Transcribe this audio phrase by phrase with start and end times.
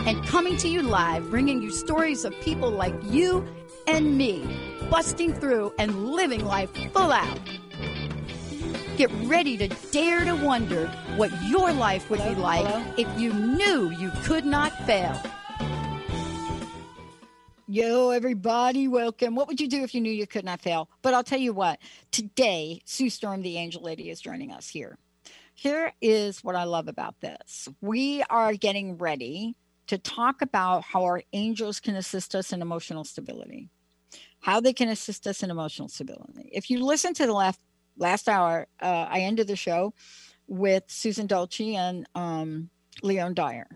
[0.00, 3.46] and coming to you live, bringing you stories of people like you
[3.86, 4.44] and me,
[4.90, 7.40] busting through and living life full out.
[8.96, 10.86] Get ready to dare to wonder
[11.16, 12.66] what your life would be like
[12.98, 15.20] if you knew you could not fail.
[17.68, 19.34] Yo, everybody, welcome.
[19.34, 20.88] What would you do if you knew you could not fail?
[21.02, 21.80] But I'll tell you what,
[22.12, 24.96] today, Sue Storm, the angel lady, is joining us here.
[25.54, 27.68] Here is what I love about this.
[27.80, 33.04] We are getting ready to talk about how our angels can assist us in emotional
[33.04, 33.70] stability,
[34.40, 36.50] how they can assist us in emotional stability.
[36.52, 37.60] If you listen to the last
[37.98, 39.94] last hour, uh, I ended the show
[40.46, 42.70] with Susan Dolce and um,
[43.02, 43.68] Leon Dyer.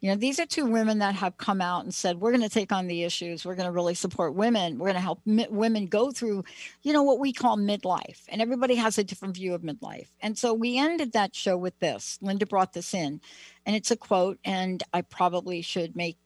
[0.00, 2.48] You know, these are two women that have come out and said, we're going to
[2.48, 3.44] take on the issues.
[3.44, 4.78] We're going to really support women.
[4.78, 6.44] We're going to help mi- women go through,
[6.82, 8.22] you know, what we call midlife.
[8.28, 10.08] And everybody has a different view of midlife.
[10.20, 12.18] And so we ended that show with this.
[12.22, 13.20] Linda brought this in,
[13.66, 14.38] and it's a quote.
[14.44, 16.16] And I probably should make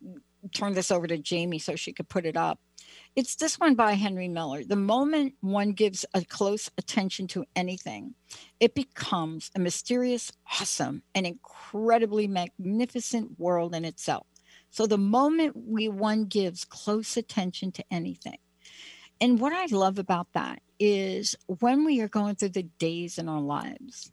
[0.53, 2.59] turn this over to Jamie so she could put it up.
[3.15, 4.65] It's this one by Henry Miller.
[4.65, 8.15] The moment one gives a close attention to anything,
[8.59, 14.27] it becomes a mysterious, awesome, and incredibly magnificent world in itself.
[14.71, 18.39] So the moment we one gives close attention to anything.
[19.21, 23.29] And what I love about that is when we are going through the days in
[23.29, 24.11] our lives,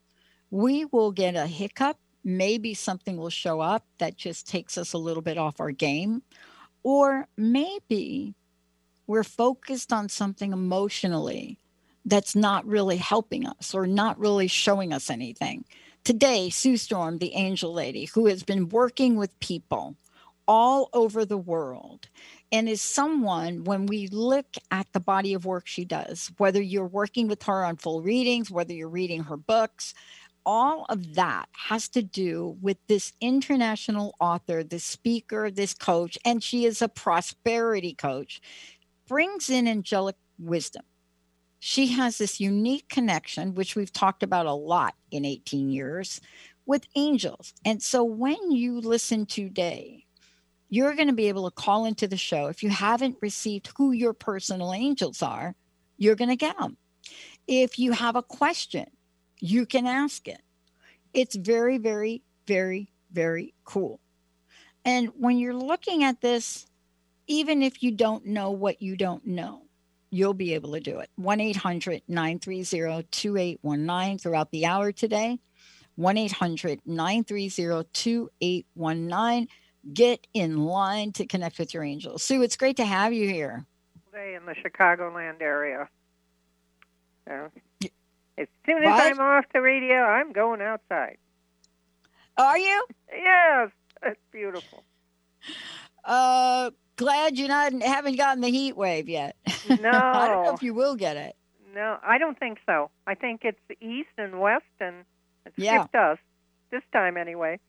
[0.51, 1.97] we will get a hiccup.
[2.25, 6.21] Maybe something will show up that just takes us a little bit off our game.
[6.83, 8.35] Or maybe
[9.09, 11.57] we're focused on something emotionally
[12.05, 15.65] that's not really helping us or not really showing us anything.
[16.03, 19.95] Today, Sue Storm, the angel lady, who has been working with people
[20.47, 22.07] all over the world
[22.51, 26.85] and is someone when we look at the body of work she does, whether you're
[26.85, 29.95] working with her on full readings, whether you're reading her books,
[30.45, 36.43] all of that has to do with this international author, this speaker, this coach, and
[36.43, 38.39] she is a prosperity coach
[39.09, 40.83] brings in angelic wisdom.
[41.59, 46.21] She has this unique connection, which we've talked about a lot in 18 years,
[46.65, 47.53] with angels.
[47.65, 50.05] And so when you listen today,
[50.69, 52.45] you're going to be able to call into the show.
[52.45, 55.55] If you haven't received who your personal angels are,
[55.97, 56.77] you're going to get them.
[57.47, 58.85] If you have a question,
[59.39, 60.41] you can ask it.
[61.13, 63.99] It's very, very, very, very cool.
[64.85, 66.67] And when you're looking at this,
[67.29, 69.61] even if you don't know what you don't know,
[70.09, 71.09] you'll be able to do it.
[71.15, 75.39] 1 800 930 2819 throughout the hour today.
[75.95, 79.47] 1 800 930 2819.
[79.93, 82.23] Get in line to connect with your angels.
[82.23, 83.65] Sue, it's great to have you here.
[84.11, 85.87] Today in the Chicagoland area.
[87.27, 87.51] So,
[88.37, 89.03] as soon as what?
[89.03, 91.17] I'm off the radio, I'm going outside.
[92.37, 92.85] Are you?
[93.11, 93.69] Yes,
[94.01, 94.83] it's beautiful.
[96.03, 99.37] Uh, glad you're not haven't gotten the heat wave yet.
[99.69, 101.35] No, I don't know if you will get it.
[101.73, 102.91] No, I don't think so.
[103.07, 105.05] I think it's east and west, and
[105.45, 105.81] it yeah.
[105.81, 106.17] skipped us
[106.71, 107.59] this time anyway.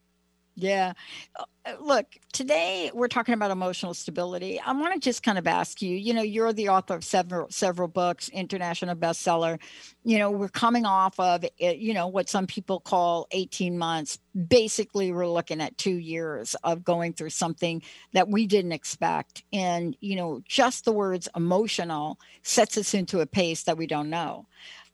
[0.60, 0.93] Yeah.
[1.38, 1.44] Uh,
[1.81, 4.60] look, today we're talking about emotional stability.
[4.60, 7.48] I want to just kind of ask you, you know, you're the author of several
[7.50, 9.59] several books, international bestseller.
[10.04, 14.19] You know, we're coming off of eh, you know what some people call 18 months.
[14.49, 17.82] Basically, we're looking at 2 years of going through something
[18.12, 19.43] that we didn't expect.
[19.53, 24.10] And, you know, just the words emotional sets us into a pace that we don't
[24.10, 24.47] know.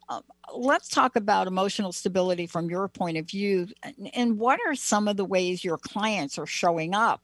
[0.09, 0.23] Um,
[0.55, 3.69] let's talk about emotional stability from your point of view.
[4.15, 7.23] And what are some of the ways your clients are showing up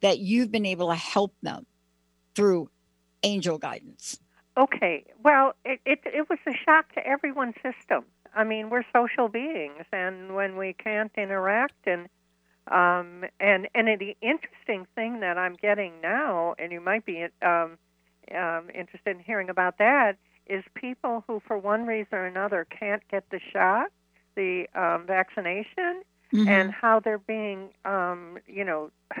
[0.00, 1.66] that you've been able to help them
[2.34, 2.68] through
[3.22, 4.18] angel guidance?
[4.56, 5.04] Okay.
[5.22, 8.04] Well, it, it, it was a shock to everyone's system.
[8.34, 12.08] I mean, we're social beings, and when we can't interact and
[12.70, 17.78] um, and and the interesting thing that I'm getting now, and you might be um,
[18.34, 23.02] um, interested in hearing about that, is people who, for one reason or another, can't
[23.10, 23.90] get the shot,
[24.34, 26.02] the um, vaccination,
[26.32, 26.48] mm-hmm.
[26.48, 28.90] and how they're being, um, you know,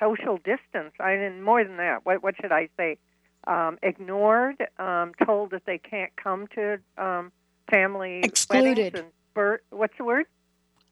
[0.00, 0.92] social distance.
[0.98, 2.04] I mean, more than that.
[2.04, 2.98] What, what should I say?
[3.46, 7.32] Um, ignored, um, told that they can't come to um,
[7.70, 8.94] family excluded.
[8.94, 9.60] and birth.
[9.70, 10.26] What's the word?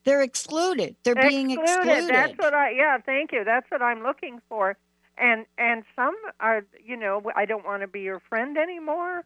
[0.05, 0.97] They're excluded.
[1.05, 1.29] They're excluded.
[1.29, 2.09] being excluded.
[2.09, 2.71] That's what I.
[2.71, 3.45] Yeah, thank you.
[3.45, 4.79] That's what I'm looking for.
[5.19, 9.25] and and some are you know I don't want to be your friend anymore.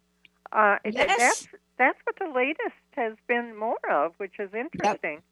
[0.52, 1.18] Uh, Yes.
[1.18, 5.14] That's that's what the latest has been more of, which is interesting.
[5.14, 5.22] Yep.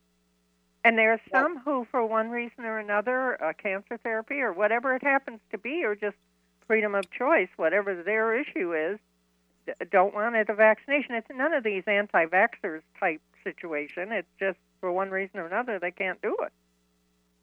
[0.83, 4.95] And there are some who, for one reason or another, uh, cancer therapy or whatever
[4.95, 6.17] it happens to be, or just
[6.67, 8.99] freedom of choice, whatever their issue is,
[9.67, 11.15] d- don't want it a vaccination.
[11.15, 14.11] It's none of these anti-vaxxers type situation.
[14.11, 16.53] It's just for one reason or another they can't do it.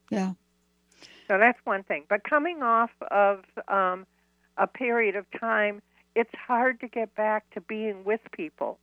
[0.09, 0.33] Yeah.
[1.27, 2.06] So that's one thing.
[2.09, 4.07] But coming off of um,
[4.57, 5.81] a period of time,
[6.19, 8.80] it's hard to get back to being with people.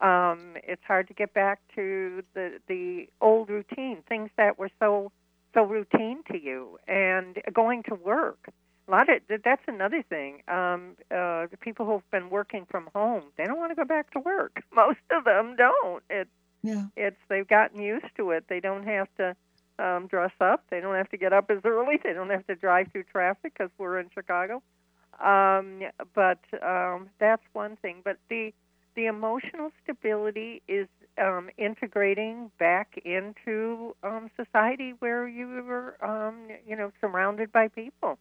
[0.00, 5.12] Um, it's hard to get back to the the old routine, things that were so
[5.54, 8.40] so routine to you, and going to work.
[8.86, 10.42] A lot of that's another thing.
[10.48, 14.10] Um, uh, the people who've been working from home, they don't want to go back
[14.12, 14.62] to work.
[14.74, 16.02] Most of them don't.
[16.08, 16.28] It
[16.62, 16.86] Yeah.
[16.96, 18.44] it's they've gotten used to it.
[18.48, 19.36] They don't have to
[19.78, 20.64] um, dress up.
[20.70, 21.96] They don't have to get up as early.
[22.02, 24.62] They don't have to drive through traffic because we're in Chicago.
[25.24, 25.82] Um,
[26.14, 28.02] but um, that's one thing.
[28.04, 28.52] But the
[28.94, 30.88] the emotional stability is
[31.22, 38.18] um, integrating back into um, society where you were, um, you know, surrounded by people.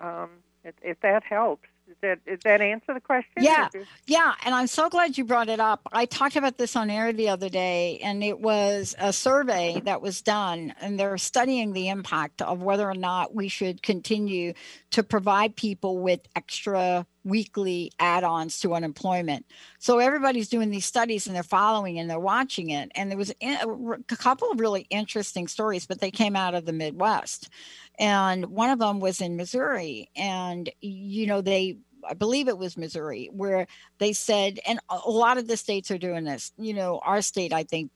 [0.00, 0.30] Um,
[0.64, 3.32] if, if that helps, does that that answer the question?
[3.38, 3.68] Yeah.
[4.06, 5.82] Yeah, and I'm so glad you brought it up.
[5.92, 10.02] I talked about this on air the other day, and it was a survey that
[10.02, 14.54] was done, and they're studying the impact of whether or not we should continue
[14.90, 19.44] to provide people with extra weekly add-ons to unemployment.
[19.80, 22.92] So everybody's doing these studies and they're following and they're watching it.
[22.94, 26.72] And there was a couple of really interesting stories, but they came out of the
[26.72, 27.50] Midwest.
[27.98, 31.78] And one of them was in Missouri, and you know they
[32.08, 33.66] I believe it was Missouri, where
[33.98, 36.52] they said, and a lot of the states are doing this.
[36.56, 37.90] You know, our state, I think,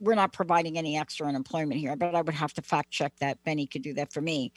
[0.00, 3.42] we're not providing any extra unemployment here, but I would have to fact check that.
[3.44, 4.52] Benny could do that for me.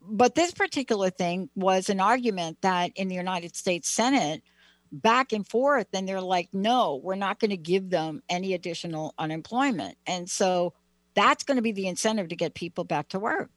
[0.00, 4.42] But this particular thing was an argument that in the United States Senate,
[4.90, 9.14] back and forth, and they're like, no, we're not going to give them any additional
[9.18, 9.96] unemployment.
[10.06, 10.74] And so
[11.14, 13.50] that's going to be the incentive to get people back to work,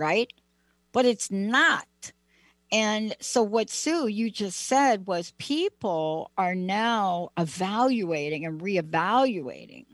[0.00, 0.32] right?
[0.92, 1.86] But it's not.
[2.72, 9.86] And so, what Sue, you just said was people are now evaluating and reevaluating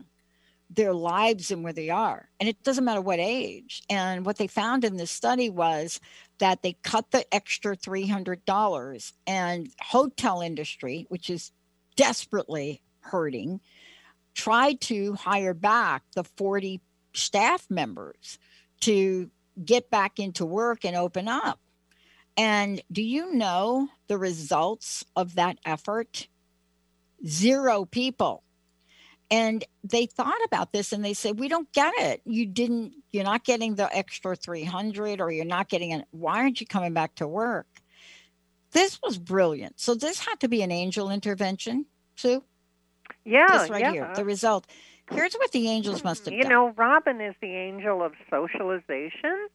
[0.69, 2.29] their lives and where they are.
[2.39, 3.83] And it doesn't matter what age.
[3.89, 5.99] And what they found in this study was
[6.39, 11.51] that they cut the extra $300 and hotel industry, which is
[11.95, 13.59] desperately hurting,
[14.35, 16.79] tried to hire back the 40
[17.13, 18.37] staff members
[18.81, 19.31] to
[19.63, 21.59] get back into work and open up.
[22.37, 26.27] And do you know the results of that effort?
[27.25, 28.43] Zero people.
[29.29, 32.21] And they thought about this and they said, We don't get it.
[32.25, 36.05] You didn't, you're not getting the extra 300 or you're not getting it.
[36.11, 37.67] Why aren't you coming back to work?
[38.71, 39.79] This was brilliant.
[39.79, 42.43] So this had to be an angel intervention, Sue.
[43.25, 43.91] yeah, This right yeah.
[43.91, 44.67] here, the result.
[45.11, 46.51] Here's what the angels must have you done.
[46.51, 49.47] know, Robin is the angel of socialization,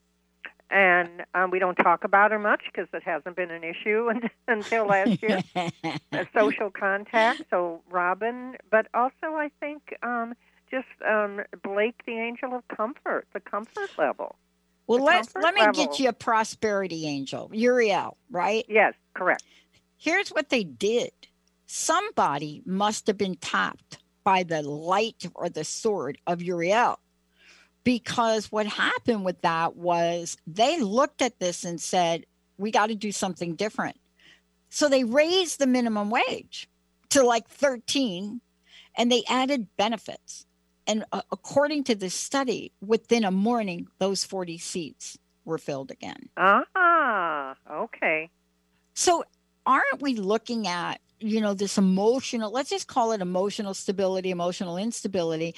[0.70, 4.10] and um, we don't talk about her much because it hasn't been an issue
[4.48, 5.40] until last year.
[6.34, 7.42] social contact.
[7.50, 10.34] So Robin, but also I think um,
[10.70, 14.36] just um, Blake, the angel of comfort, the comfort level.
[14.86, 15.84] well, the let's let me level.
[15.84, 18.64] get you a prosperity angel, Uriel, right?
[18.68, 19.44] Yes, correct.
[19.98, 21.12] Here's what they did.
[21.66, 26.98] Somebody must have been tapped by the light or the sword of Uriel.
[27.84, 32.26] Because what happened with that was they looked at this and said,
[32.58, 33.96] we got to do something different.
[34.68, 36.68] So they raised the minimum wage
[37.10, 38.40] to like 13
[38.96, 40.46] and they added benefits.
[40.86, 46.28] And uh, according to this study, within a morning, those 40 seats were filled again.
[46.36, 48.30] Ah, okay.
[48.94, 49.24] So
[49.66, 54.76] aren't we looking at, you know, this emotional, let's just call it emotional stability, emotional
[54.76, 55.54] instability,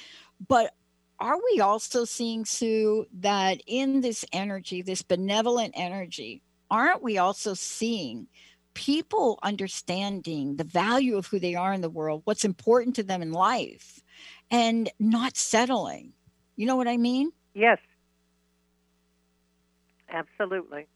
[0.47, 0.73] but
[1.19, 7.53] are we also seeing, Sue, that in this energy, this benevolent energy, aren't we also
[7.53, 8.27] seeing
[8.73, 13.21] people understanding the value of who they are in the world, what's important to them
[13.21, 14.01] in life,
[14.51, 16.13] and not settling?
[16.57, 17.31] You know what I mean?
[17.53, 17.79] Yes.
[20.09, 20.87] Absolutely.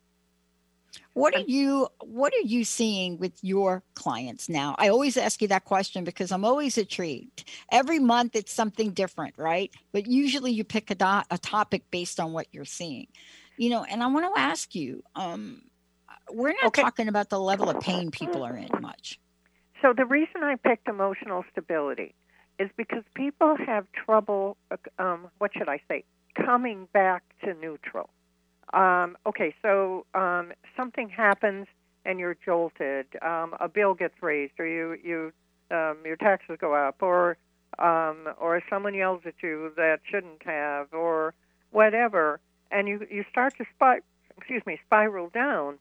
[1.13, 4.75] What are you what are you seeing with your clients now?
[4.77, 7.49] I always ask you that question because I'm always intrigued.
[7.71, 9.71] Every month it's something different, right?
[9.91, 13.07] But usually you pick a, do- a topic based on what you're seeing.
[13.57, 15.61] You know, and I want to ask you um
[16.31, 16.81] we're not Okay.
[16.81, 19.19] talking about the level of pain people are in much.
[19.81, 22.13] So the reason I picked emotional stability
[22.59, 24.57] is because people have trouble.
[24.71, 26.03] uh, Um, what should I say?
[26.35, 28.09] Coming back to neutral.
[28.73, 31.67] Um, okay, so um, something happens
[32.05, 33.07] and you're jolted.
[33.21, 35.31] Um, a bill gets raised, or you you
[35.75, 37.37] um, your taxes go up, or
[37.79, 41.33] um, or someone yells at you that shouldn't have, or
[41.71, 42.39] whatever,
[42.71, 43.99] and you you start to spy,
[44.37, 45.77] excuse me, spiral down.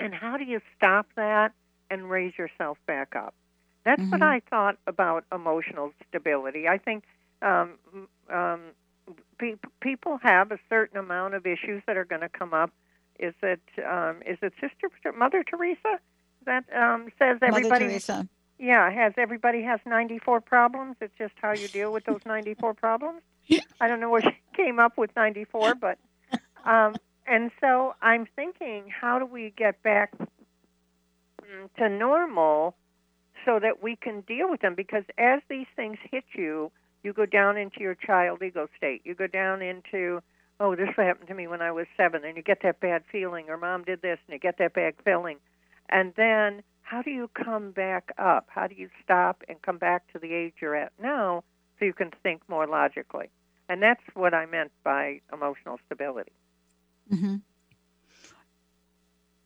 [0.00, 1.52] And how do you stop that
[1.90, 3.34] and raise yourself back up?
[3.84, 4.10] That's Mhm.
[4.10, 6.68] what I thought about emotional stability.
[6.68, 7.04] I think
[7.42, 7.78] um,
[8.30, 8.60] um,
[9.38, 12.70] pe- people have a certain amount of issues that are going to come up.
[13.18, 16.00] Is it um, is it Sister Mother Teresa
[16.46, 17.86] that um, says Mother everybody?
[17.86, 18.28] Teresa.
[18.58, 20.96] Yeah, has everybody has 94 problems.
[21.00, 23.22] It's just how you deal with those 94 problems.
[23.80, 25.98] I don't know where she came up with 94, but
[26.64, 26.94] um,
[27.26, 30.12] and so I'm thinking, how do we get back
[31.78, 32.74] to normal
[33.44, 34.74] so that we can deal with them?
[34.74, 36.70] Because as these things hit you,
[37.02, 39.02] you go down into your child ego state.
[39.04, 40.20] You go down into,
[40.60, 43.48] oh, this happened to me when I was seven, and you get that bad feeling,
[43.48, 45.38] or mom did this, and you get that bad feeling,
[45.88, 48.48] and then how do you come back up?
[48.48, 51.42] How do you stop and come back to the age you're at now
[51.78, 53.30] so you can think more logically?
[53.68, 56.32] And that's what I meant by emotional stability.
[57.08, 57.36] hmm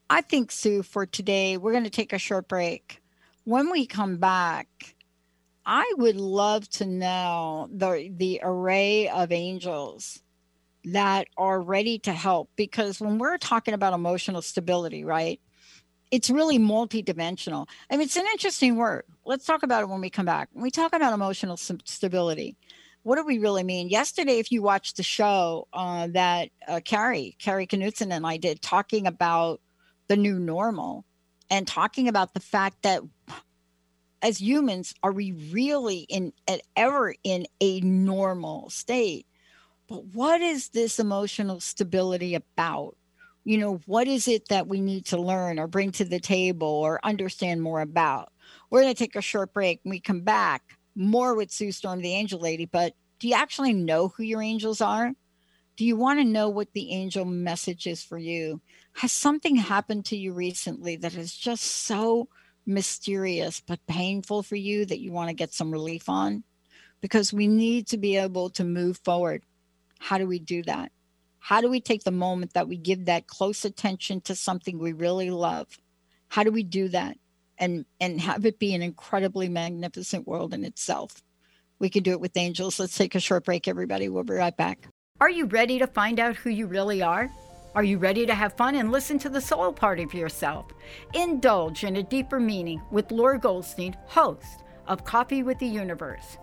[0.09, 3.01] I think, Sue, for today, we're going to take a short break.
[3.45, 4.96] When we come back,
[5.67, 10.23] I would love to know the the array of angels
[10.85, 15.41] that are ready to help because when we're talking about emotional stability, right?
[16.13, 17.69] It's really multidimensional.
[17.91, 19.03] I mean, it's an interesting word.
[19.25, 20.49] Let's talk about it when we come back.
[20.53, 22.57] When we talk about emotional stability,
[23.03, 23.89] what do we really mean?
[23.89, 28.63] Yesterday, if you watched the show uh, that uh, Carrie, Carrie Knutson and I did,
[28.63, 29.61] talking about
[30.07, 31.05] the new normal
[31.51, 33.03] and talking about the fact that
[34.23, 36.33] as humans, are we really in
[36.77, 39.27] ever in a normal state?
[39.89, 42.97] But what is this emotional stability about?
[43.45, 46.67] You know, what is it that we need to learn or bring to the table
[46.67, 48.33] or understand more about?
[48.71, 49.81] We're going to take a short break.
[49.83, 50.63] When we come back,
[50.97, 52.65] more with Sue Storm, the angel lady.
[52.65, 55.13] But do you actually know who your angels are?
[55.77, 58.61] Do you want to know what the angel message is for you?
[58.95, 62.29] Has something happened to you recently that is just so
[62.67, 66.45] mysterious but painful for you that you want to get some relief on?
[67.01, 69.45] Because we need to be able to move forward.
[69.99, 70.93] How do we do that?
[71.39, 74.93] How do we take the moment that we give that close attention to something we
[74.93, 75.69] really love?
[76.29, 77.17] How do we do that
[77.59, 81.23] and and have it be an incredibly magnificent world in itself?
[81.79, 82.81] We can do it with angels.
[82.81, 84.09] Let's take a short break, everybody.
[84.09, 84.89] We'll be right back.
[85.21, 87.31] Are you ready to find out who you really are?
[87.77, 90.65] Are you ready to have fun and listen to the soul part of yourself?
[91.13, 96.39] Indulge in a deeper meaning with Laura Goldstein, host of Coffee with the Universe.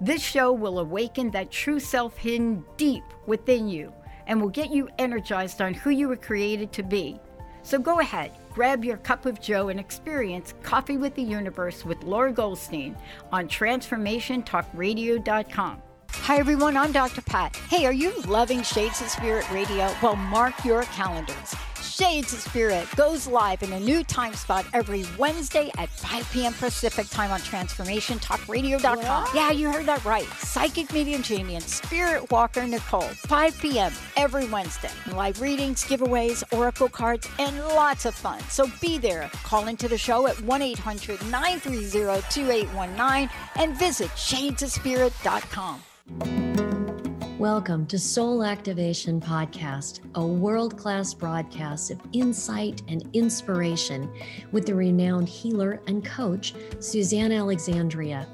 [0.00, 3.92] This show will awaken that true self hidden deep within you
[4.26, 7.20] and will get you energized on who you were created to be.
[7.62, 12.02] So go ahead, grab your cup of joe and experience Coffee with the Universe with
[12.02, 12.96] Laura Goldstein
[13.30, 15.82] on transformationtalkradio.com.
[16.14, 17.20] Hi everyone, I'm Dr.
[17.20, 17.56] Pat.
[17.68, 19.92] Hey, are you loving Shades of Spirit Radio?
[20.02, 21.54] Well, mark your calendars.
[21.82, 26.52] Shades of Spirit goes live in a new time spot every Wednesday at 5 p.m.
[26.54, 29.28] Pacific time on TransformationTalkRadio.com.
[29.34, 30.26] Yeah, you heard that right.
[30.38, 33.92] Psychic medium Jamie and Spirit Walker Nicole, 5 p.m.
[34.16, 34.90] every Wednesday.
[35.12, 38.40] Live readings, giveaways, oracle cards, and lots of fun.
[38.48, 39.28] So be there.
[39.42, 45.82] Call into the show at 1 800 930 2819 and visit shadesofspirit.com.
[47.38, 54.10] Welcome to Soul Activation Podcast, a world class broadcast of insight and inspiration
[54.50, 58.26] with the renowned healer and coach, Suzanne Alexandria.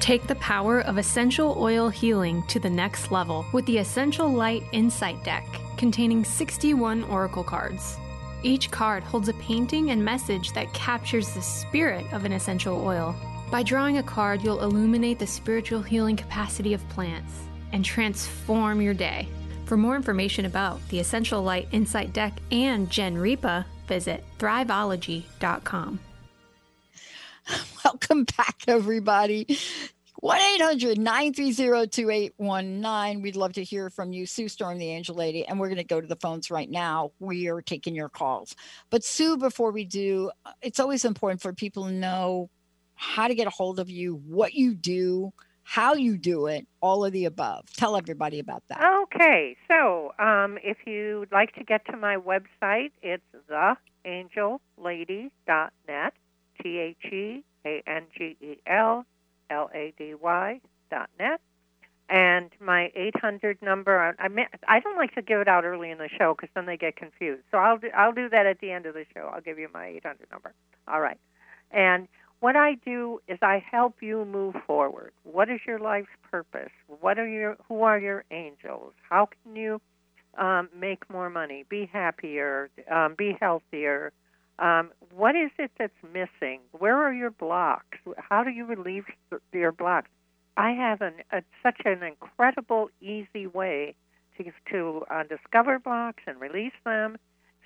[0.00, 4.62] Take the power of essential oil healing to the next level with the Essential Light
[4.72, 7.98] Insight Deck, containing 61 oracle cards.
[8.42, 13.14] Each card holds a painting and message that captures the spirit of an essential oil.
[13.50, 17.34] By drawing a card, you'll illuminate the spiritual healing capacity of plants
[17.72, 19.28] and transform your day.
[19.66, 26.00] For more information about the Essential Light Insight Deck and Genrepa, visit thriveology.com.
[27.84, 29.58] Welcome back, everybody.
[30.16, 33.22] 1 800 930 2819.
[33.22, 35.46] We'd love to hear from you, Sue Storm, the Angel Lady.
[35.46, 37.12] And we're going to go to the phones right now.
[37.18, 38.54] We are taking your calls.
[38.90, 40.30] But, Sue, before we do,
[40.60, 42.50] it's always important for people to know
[42.94, 47.04] how to get a hold of you, what you do, how you do it, all
[47.04, 47.64] of the above.
[47.76, 48.82] Tell everybody about that.
[49.04, 53.22] Okay, so um, if you'd like to get to my website, it's
[54.04, 56.12] theangellady.net,
[56.62, 59.04] T H E A N G E L
[59.50, 61.40] L A D Y dot net.
[62.08, 64.26] And my 800 number, I
[64.66, 66.96] I don't like to give it out early in the show because then they get
[66.96, 67.42] confused.
[67.52, 69.30] So I'll do, I'll do that at the end of the show.
[69.32, 70.52] I'll give you my 800 number.
[70.88, 71.18] All right.
[71.70, 72.08] And
[72.40, 75.12] what I do is I help you move forward.
[75.22, 76.72] What is your life's purpose?
[76.88, 78.92] What are your who are your angels?
[79.08, 79.80] How can you
[80.36, 84.12] um, make more money, be happier, um, be healthier?
[84.60, 86.60] Um, what is it that's missing?
[86.72, 87.98] Where are your blocks?
[88.18, 89.04] How do you relieve
[89.52, 90.10] your blocks?
[90.56, 93.94] I have an, a, such an incredible, easy way
[94.36, 97.16] to to uh, discover blocks and release them,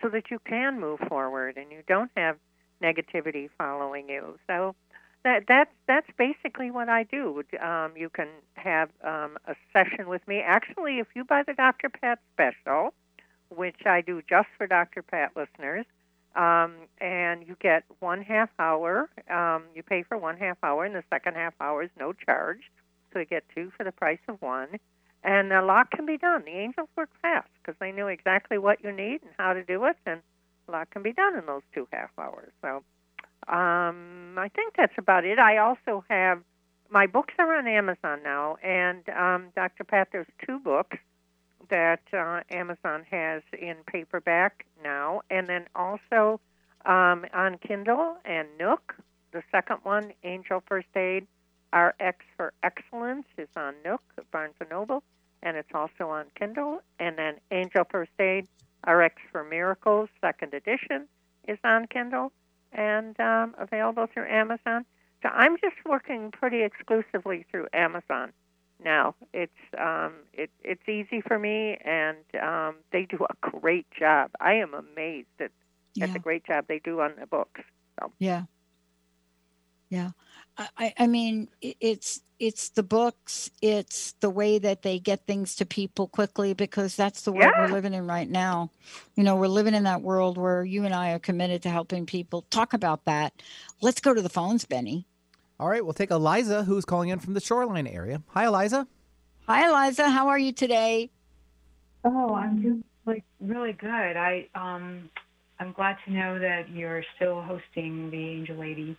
[0.00, 2.36] so that you can move forward and you don't have
[2.82, 4.38] negativity following you.
[4.46, 4.74] So
[5.24, 7.42] that that's that's basically what I do.
[7.60, 10.40] Um, you can have um, a session with me.
[10.40, 11.88] Actually, if you buy the Dr.
[11.88, 12.94] Pat special,
[13.48, 15.02] which I do just for Dr.
[15.02, 15.86] Pat listeners,
[16.36, 16.72] um,
[17.04, 19.11] and you get one half hour.
[19.31, 22.61] Um, you pay for one half hour, and the second half hour is no charge.
[23.12, 24.79] So you get two for the price of one.
[25.22, 26.44] And a lot can be done.
[26.46, 29.85] The angels work fast because they know exactly what you need and how to do
[29.85, 30.20] it, and
[30.66, 32.52] a lot can be done in those two half hours.
[32.62, 32.83] So
[33.48, 35.38] um, I think that's about it.
[35.38, 36.40] I also have
[36.90, 39.85] my books are on Amazon now, and um, Dr.
[39.85, 40.96] Pat, there's two books
[41.70, 46.40] that uh, Amazon has in paperback now, and then also
[46.87, 48.94] um, on Kindle and Nook.
[49.33, 51.27] The second one, Angel First Aid,
[51.75, 55.03] RX for Excellence, is on Nook, Barnes and Noble,
[55.42, 56.81] and it's also on Kindle.
[56.99, 58.47] And then Angel First Aid,
[58.87, 61.09] RX for Miracles, second edition,
[61.49, 62.33] is on Kindle
[62.73, 64.85] and um, available through Amazon.
[65.23, 68.33] So I'm just working pretty exclusively through Amazon
[68.85, 69.14] now.
[69.33, 74.31] It's um, it, it's easy for me, and um, they do a great job.
[74.40, 75.51] I am amazed at,
[75.94, 76.14] yeah.
[76.14, 77.61] a great job they do on the books.
[78.00, 78.12] So.
[78.18, 78.44] Yeah,
[79.88, 80.11] yeah.
[80.57, 85.66] I, I mean, it's it's the books, it's the way that they get things to
[85.66, 87.66] people quickly because that's the world yeah.
[87.66, 88.70] we're living in right now.
[89.16, 92.07] You know, we're living in that world where you and I are committed to helping
[92.07, 92.42] people.
[92.50, 93.33] Talk about that.
[93.80, 95.07] Let's go to the phones, Benny.
[95.61, 98.22] All right, we'll take Eliza, who's calling in from the shoreline area.
[98.28, 98.87] Hi, Eliza.
[99.46, 100.11] Hi, Eliza.
[100.11, 101.11] How are you today?
[102.04, 103.88] Oh, I'm just like really good.
[104.16, 105.09] I um,
[105.61, 108.97] I'm glad to know that you're still hosting the Angel Lady.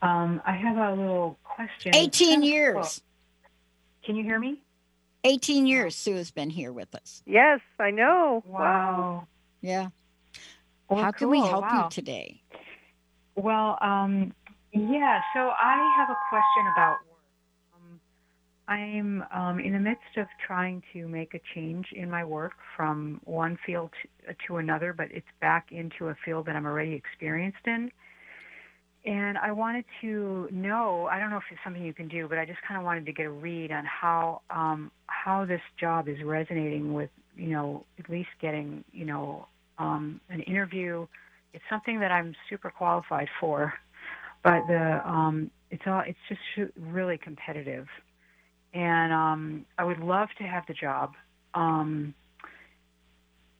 [0.00, 1.94] Um, I have a little question.
[1.94, 3.02] 18 years.
[4.04, 4.60] Can you hear me?
[5.24, 7.22] 18 years Sue has been here with us.
[7.26, 8.42] Yes, I know.
[8.46, 8.58] Wow.
[8.60, 9.26] wow.
[9.60, 9.88] Yeah.
[10.88, 11.84] Well, How can we help wow.
[11.84, 12.42] you today?
[13.36, 14.34] Well, um,
[14.72, 17.11] yeah, so I have a question about work.
[18.72, 23.20] I'm um, in the midst of trying to make a change in my work from
[23.24, 27.66] one field to, to another, but it's back into a field that I'm already experienced
[27.66, 27.90] in.
[29.04, 32.38] And I wanted to know, I don't know if it's something you can do, but
[32.38, 36.08] I just kind of wanted to get a read on how um, how this job
[36.08, 41.06] is resonating with, you know, at least getting, you know, um, an interview.
[41.52, 43.74] It's something that I'm super qualified for
[44.42, 47.86] but the um, it's all it's just really competitive,
[48.74, 51.12] and um, I would love to have the job.
[51.54, 52.14] Um,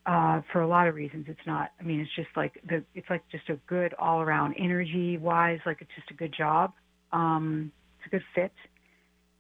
[0.05, 1.71] uh, for a lot of reasons, it's not.
[1.79, 5.61] I mean, it's just like the it's like just a good all around energy wise,
[5.65, 6.73] like it's just a good job.
[7.13, 8.53] Um, it's a good fit,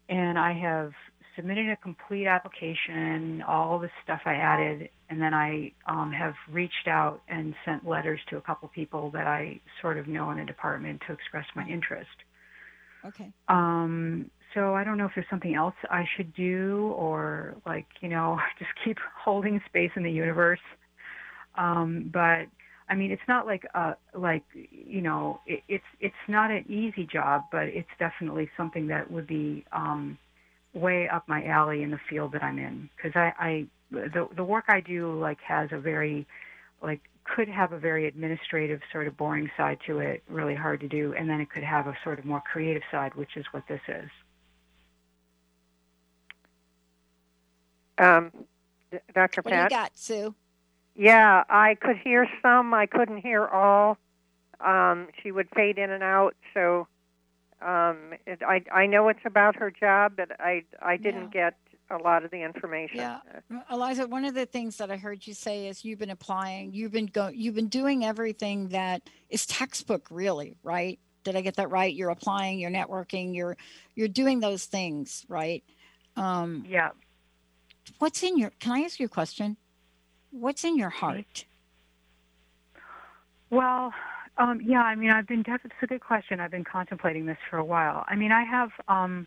[0.08, 0.92] and I have
[1.35, 6.87] submitted a complete application, all the stuff I added, and then I um, have reached
[6.87, 10.44] out and sent letters to a couple people that I sort of know in the
[10.44, 12.11] department to express my interest.
[13.04, 13.32] Okay.
[13.48, 18.08] Um, so I don't know if there's something else I should do or like, you
[18.08, 20.60] know, just keep holding space in the universe.
[21.56, 22.46] Um, but
[22.88, 27.06] I mean, it's not like uh like you know, it, it's it's not an easy
[27.10, 30.18] job, but it's definitely something that would be um,
[30.74, 34.44] way up my alley in the field that I'm in because I, I the the
[34.44, 36.26] work I do like has a very
[36.82, 40.88] like could have a very administrative sort of boring side to it, really hard to
[40.88, 43.62] do, and then it could have a sort of more creative side, which is what
[43.68, 44.10] this is.
[47.98, 48.33] Um,
[49.14, 49.42] Dr.
[49.42, 49.70] What Pat?
[49.70, 50.35] do you got, Sue?
[50.94, 52.74] Yeah, I could hear some.
[52.74, 53.96] I couldn't hear all.
[54.61, 56.35] Um, she would fade in and out.
[56.55, 56.87] So
[57.61, 61.55] um, it, I I know it's about her job, but I I didn't get
[61.90, 62.96] a lot of the information.
[62.96, 63.18] Yeah,
[63.70, 64.07] Eliza.
[64.07, 66.72] One of the things that I heard you say is you've been applying.
[66.72, 67.28] You've been go.
[67.28, 70.98] You've been doing everything that is textbook, really, right?
[71.24, 71.92] Did I get that right?
[71.92, 72.59] You're applying.
[72.59, 73.35] You're networking.
[73.35, 73.57] You're
[73.94, 75.62] you're doing those things, right?
[76.16, 76.90] Um, yeah.
[77.99, 78.51] What's in your?
[78.61, 79.57] Can I ask you a question?
[80.31, 81.45] What's in your heart?
[83.51, 83.92] Well,
[84.38, 86.40] um, yeah, I mean, I've been, it's a good question.
[86.40, 88.05] I've been contemplating this for a while.
[88.09, 89.27] I mean, I have um,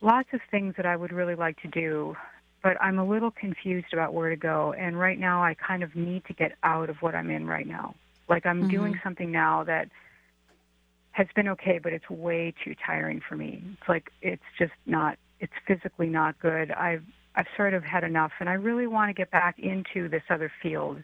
[0.00, 2.16] lots of things that I would really like to do,
[2.62, 4.74] but I'm a little confused about where to go.
[4.76, 7.66] And right now, I kind of need to get out of what I'm in right
[7.66, 7.94] now.
[8.28, 8.70] Like, I'm Mhm.
[8.70, 9.88] doing something now that
[11.12, 13.62] has been okay, but it's way too tiring for me.
[13.74, 16.70] It's like, it's just not, it's physically not good.
[16.72, 20.22] I've, I've sort of had enough, and I really want to get back into this
[20.28, 21.02] other field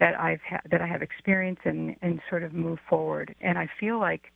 [0.00, 3.34] that I've ha- that I have experience in and sort of move forward.
[3.40, 4.32] And I feel like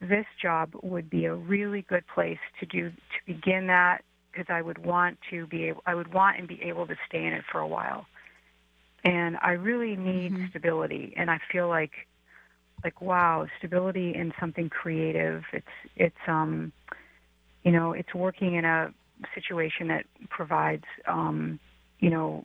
[0.00, 2.96] this job would be a really good place to do to
[3.26, 6.86] begin that because I would want to be able I would want and be able
[6.86, 8.06] to stay in it for a while.
[9.04, 11.92] And I really need stability and I feel like
[12.82, 15.42] like wow, stability in something creative.
[15.52, 16.72] It's it's um
[17.62, 18.94] you know, it's working in a
[19.34, 21.58] situation that provides um
[21.98, 22.44] you know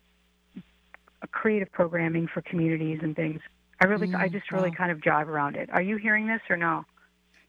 [1.21, 3.41] a creative programming for communities and things.
[3.81, 4.77] I really I Mm, just really wow.
[4.77, 5.69] kind of jive around it.
[5.71, 6.85] Are you hearing this or no?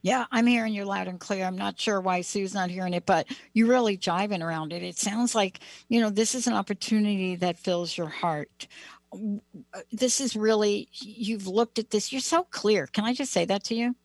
[0.02, 1.44] Yeah, I'm hearing you loud and clear.
[1.44, 4.82] I'm not sure why Sue's not hearing it, but you're really jiving around it.
[4.82, 8.68] It sounds like, you know, this is an opportunity that fills your heart.
[9.12, 12.12] Uh, This is really, you've looked at this.
[12.12, 12.86] You're so clear.
[12.86, 13.96] Can I just say that to you?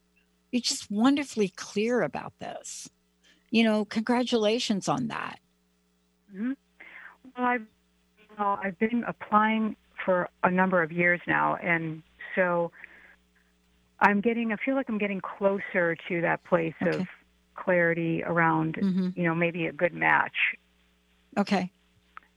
[0.52, 2.90] You're just wonderfully clear about this.
[3.52, 5.40] You know, congratulations on that.
[6.32, 6.54] hmm
[7.38, 12.02] Well, I've, you know, I've been applying for a number of years now, and
[12.36, 12.72] so
[14.00, 14.52] I'm getting.
[14.52, 17.08] I feel like I'm getting closer to that place of
[17.56, 18.78] clarity around,
[19.16, 20.56] you know, maybe a good match.
[21.38, 21.72] Okay.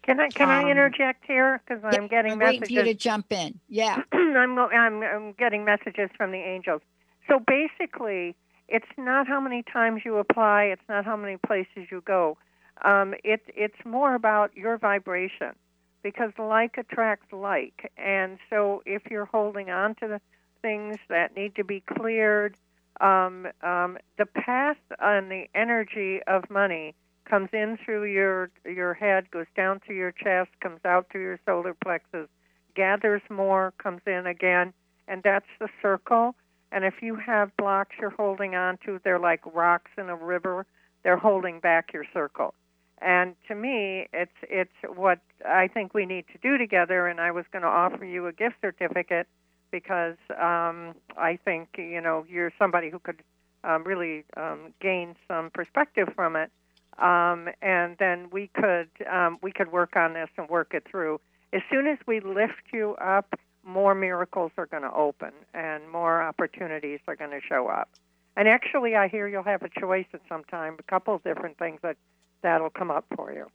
[0.04, 2.94] Can I can I Um, interject here because I'm getting I'm waiting for you to
[2.94, 3.58] jump in.
[3.68, 4.02] Yeah.
[4.12, 6.82] I'm, I'm I'm getting messages from the angels.
[7.28, 8.34] So basically,
[8.68, 10.64] it's not how many times you apply.
[10.64, 12.36] It's not how many places you go.
[12.84, 15.54] Um, it it's more about your vibration
[16.02, 20.20] because like attracts like, and so if you're holding on to the
[20.60, 22.56] things that need to be cleared,
[23.00, 26.94] um, um, the path and the energy of money
[27.28, 31.40] comes in through your your head, goes down through your chest, comes out through your
[31.46, 32.28] solar plexus,
[32.74, 34.72] gathers more, comes in again,
[35.08, 36.34] and that's the circle.
[36.74, 40.66] And if you have blocks you're holding on to, they're like rocks in a river.
[41.04, 42.52] They're holding back your circle.
[43.00, 47.06] And to me, it's it's what I think we need to do together.
[47.06, 49.28] And I was going to offer you a gift certificate
[49.70, 53.22] because um, I think you know you're somebody who could
[53.62, 56.50] um, really um, gain some perspective from it.
[56.98, 61.20] Um, and then we could um, we could work on this and work it through.
[61.52, 66.22] As soon as we lift you up, more miracles are going to open and more
[66.22, 67.88] opportunities are going to show up.
[68.36, 71.56] And actually, I hear you'll have a choice at some time, a couple of different
[71.58, 71.96] things that
[72.42, 73.46] that'll come up for you.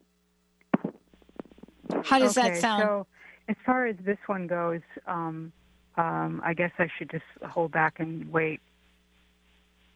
[2.04, 2.84] How does that Okay, sound?
[2.84, 3.08] So,
[3.50, 5.52] as far as this one goes, um,
[5.98, 8.62] um, I guess I should just hold back and wait.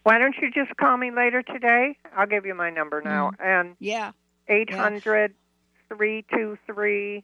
[0.04, 1.98] Why don't you just call me later today?
[2.16, 3.32] I'll give you my number now.
[3.40, 4.12] And yeah.
[4.50, 5.34] 800
[5.88, 7.24] 323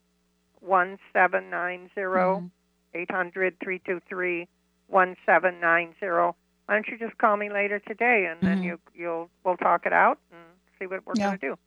[0.61, 2.51] 1790.
[2.93, 4.47] 800 323
[4.87, 6.35] 1790.
[6.65, 8.63] Why don't you just call me later today and then Mhm.
[8.63, 10.41] you you'll we'll talk it out and
[10.77, 11.29] see what we're Yeah.
[11.29, 11.57] going to do.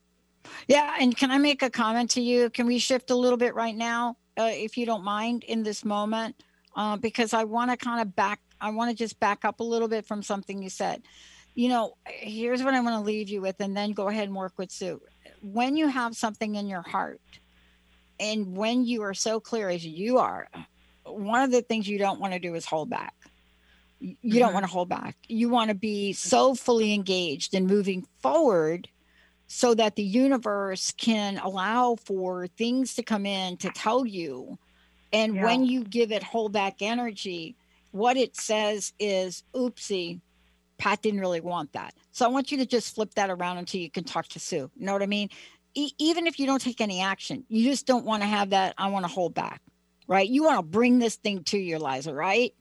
[0.69, 2.51] Yeah, and can I make a comment to you?
[2.51, 5.85] Can we shift a little bit right now, uh, if you don't mind, in this
[5.85, 6.43] moment?
[6.75, 9.65] Uh, because I want to kind of back, I want to just back up a
[9.65, 11.03] little bit from something you said.
[11.55, 14.35] You know, here's what I want to leave you with, and then go ahead and
[14.35, 15.01] work with Sue.
[15.43, 17.21] When you have something in your heart,
[18.19, 20.49] and when you are so clear as you are,
[21.13, 23.15] one of the things you don't want to do is hold back.
[24.01, 24.39] You mm-hmm.
[24.39, 25.17] don't want to hold back.
[25.29, 28.89] You want to be so fully engaged and moving forward
[29.47, 34.59] so that the universe can allow for things to come in to tell you.
[35.13, 35.45] And yeah.
[35.45, 37.55] when you give it hold back energy,
[37.91, 40.21] what it says is, oopsie,
[40.79, 41.95] Pat didn't really want that.
[42.11, 44.71] So I want you to just flip that around until you can talk to Sue.
[44.75, 45.29] You know what I mean?
[45.75, 48.75] E- even if you don't take any action, you just don't want to have that.
[48.79, 49.61] I want to hold back,
[50.13, 50.29] right?
[50.29, 52.55] You want to bring this thing to your Liza, right?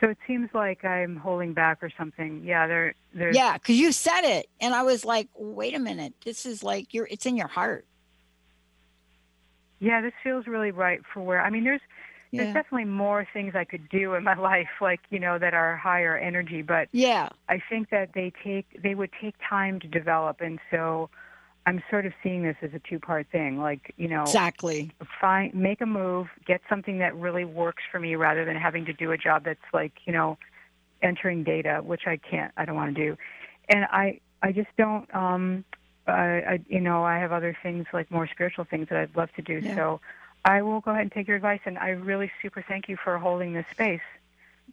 [0.00, 2.42] So it seems like I'm holding back or something.
[2.44, 3.32] Yeah, there, there.
[3.32, 6.92] Yeah, because you said it, and I was like, "Wait a minute, this is like
[6.92, 7.08] you're.
[7.10, 7.86] It's in your heart."
[9.78, 11.40] Yeah, this feels really right for where.
[11.40, 11.80] I mean, there's,
[12.30, 12.42] yeah.
[12.42, 15.76] there's definitely more things I could do in my life, like you know, that are
[15.76, 16.60] higher energy.
[16.60, 21.08] But yeah, I think that they take they would take time to develop, and so
[21.66, 23.58] I'm sort of seeing this as a two part thing.
[23.58, 24.92] Like, you know, exactly.
[25.20, 28.92] Find, make a move, get something that really works for me rather than having to
[28.92, 30.38] do a job that's like, you know,
[31.02, 33.16] entering data, which I can't, I don't want to do.
[33.68, 35.64] And I, I just don't, um,
[36.06, 39.30] I, I, you know, I have other things like more spiritual things that I'd love
[39.34, 39.58] to do.
[39.58, 39.74] Yeah.
[39.74, 40.00] So
[40.44, 41.60] I will go ahead and take your advice.
[41.66, 44.00] And I really super thank you for holding this space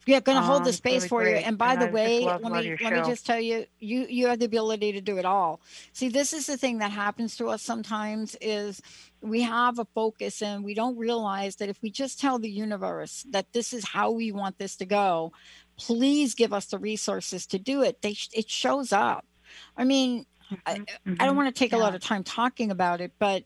[0.06, 1.40] yeah going to hold the um, space really for great.
[1.40, 3.40] you and by and the I way love, let love me let me just tell
[3.40, 5.62] you you you have the ability to do it all
[5.94, 8.82] see this is the thing that happens to us sometimes is
[9.22, 13.26] we have a focus and we don't realize that if we just tell the universe
[13.30, 15.32] that this is how we want this to go
[15.78, 19.26] please give us the resources to do it they it shows up
[19.78, 20.56] i mean mm-hmm.
[20.66, 21.16] I, mm-hmm.
[21.20, 21.78] I don't want to take yeah.
[21.78, 23.44] a lot of time talking about it but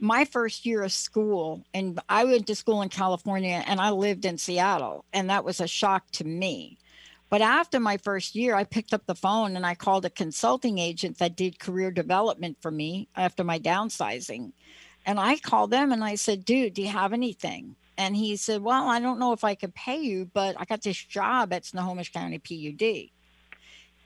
[0.00, 4.24] my first year of school, and I went to school in California and I lived
[4.24, 6.78] in Seattle, and that was a shock to me.
[7.28, 10.78] But after my first year, I picked up the phone and I called a consulting
[10.78, 14.52] agent that did career development for me after my downsizing.
[15.06, 17.76] And I called them and I said, dude, do you have anything?
[17.96, 20.82] And he said, well, I don't know if I could pay you, but I got
[20.82, 23.10] this job at Snohomish County PUD.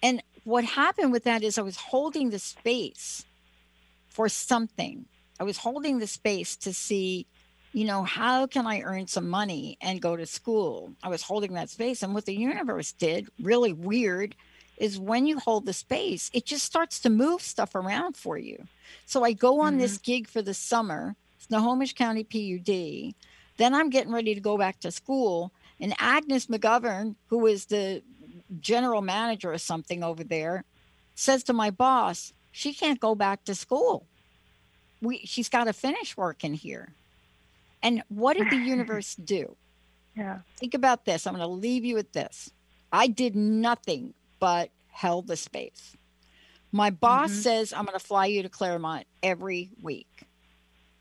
[0.02, 3.24] And what happened with that is I was holding the space
[4.09, 5.07] for something
[5.40, 7.27] I was holding the space to see,
[7.73, 10.92] you know, how can I earn some money and go to school?
[11.03, 12.03] I was holding that space.
[12.03, 14.37] And what the universe did, really weird,
[14.77, 18.64] is when you hold the space, it just starts to move stuff around for you.
[19.07, 19.81] So I go on mm-hmm.
[19.81, 23.14] this gig for the summer, Snohomish County PUD.
[23.57, 25.53] Then I'm getting ready to go back to school.
[25.81, 28.03] And Agnes McGovern, who is the
[28.61, 30.64] general manager or something over there,
[31.16, 34.07] says to my boss, she can't go back to school
[35.04, 36.92] we she's got to finish working here.
[37.82, 39.56] And what did the universe do?
[40.16, 40.38] Yeah.
[40.56, 41.26] Think about this.
[41.26, 42.50] I'm going to leave you with this.
[42.92, 45.96] I did nothing but held the space.
[46.72, 47.40] My boss mm-hmm.
[47.40, 50.26] says I'm going to fly you to Claremont every week.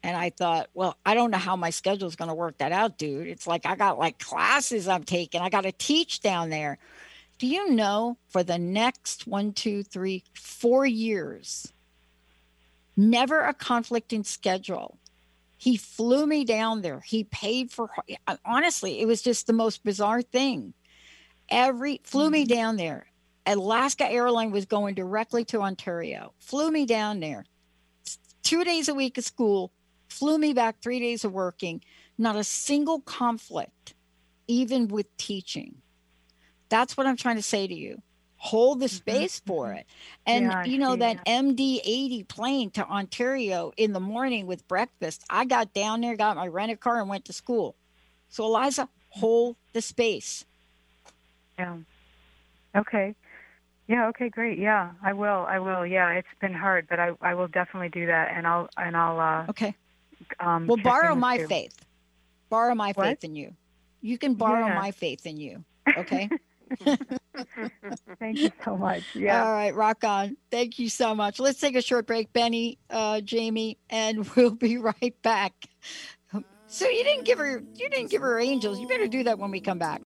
[0.04, 2.72] And I thought, well, I don't know how my schedule is going to work that
[2.72, 3.28] out, dude.
[3.28, 5.42] It's like I got like classes I'm taking.
[5.42, 6.78] I got to teach down there.
[7.40, 11.73] Do you know for the next one, two, three, four years,
[12.96, 14.98] never a conflicting schedule.
[15.58, 17.00] He flew me down there.
[17.00, 17.90] He paid for
[18.46, 20.74] honestly, it was just the most bizarre thing.
[21.50, 22.54] Every flew me mm-hmm.
[22.54, 23.08] down there.
[23.46, 26.34] Alaska Airline was going directly to Ontario.
[26.40, 27.46] Flew me down there.
[28.44, 29.72] 2 days a week of school,
[30.10, 31.82] flew me back 3 days of working.
[32.18, 33.96] Not a single conflict
[34.48, 35.76] even with teaching.
[36.70, 38.02] That's what I'm trying to say to you
[38.44, 39.48] hold the mm-hmm, space mm-hmm.
[39.48, 39.86] for it.
[40.28, 45.24] And yeah, you know that, MD 80 plane to Ontario in the morning with breakfast.
[45.30, 47.74] I got down there, got my rented car, and went to school.
[48.28, 50.44] So Eliza, hold the space.
[51.58, 51.78] Yeah.
[52.76, 53.16] Okay.
[53.88, 54.10] Yeah.
[54.10, 54.28] Okay.
[54.28, 54.60] Great.
[54.60, 55.46] Yeah, I will.
[55.48, 55.86] I will.
[55.86, 59.20] Yeah, it's been hard, but I I will definitely do that, and I'll and I'll.
[59.20, 59.74] uh Okay.
[60.42, 61.48] Um, well, borrow my you.
[61.48, 61.86] faith.
[62.50, 63.08] Borrow my what?
[63.08, 63.54] faith in you.
[64.02, 64.76] You can borrow yeah.
[64.76, 65.64] my faith in you.
[65.98, 66.30] Okay.
[68.20, 69.04] Thank you so much.
[69.16, 69.44] Yeah.
[69.44, 70.38] All right, rock on.
[70.52, 71.40] Thank you so much.
[71.40, 75.54] Let's take a short break, Benny, uh, Jamie, and we'll be right back.
[76.68, 78.80] So you didn't give her you didn't give her angels.
[78.80, 80.02] You better do that when we come back.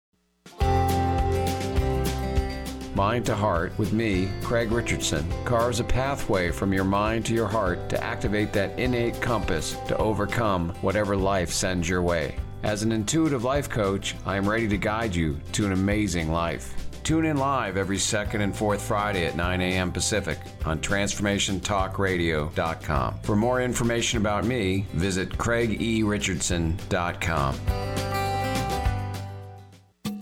[2.94, 7.48] Mind to Heart with me, Craig Richardson, carves a pathway from your mind to your
[7.48, 12.36] heart to activate that innate compass to overcome whatever life sends your way.
[12.62, 16.76] As an intuitive life coach, I am ready to guide you to an amazing life.
[17.02, 19.90] Tune in live every second and fourth Friday at 9 a.m.
[19.90, 23.18] Pacific on TransformationTalkRadio.com.
[23.22, 27.56] For more information about me, visit CraigERichardson.com.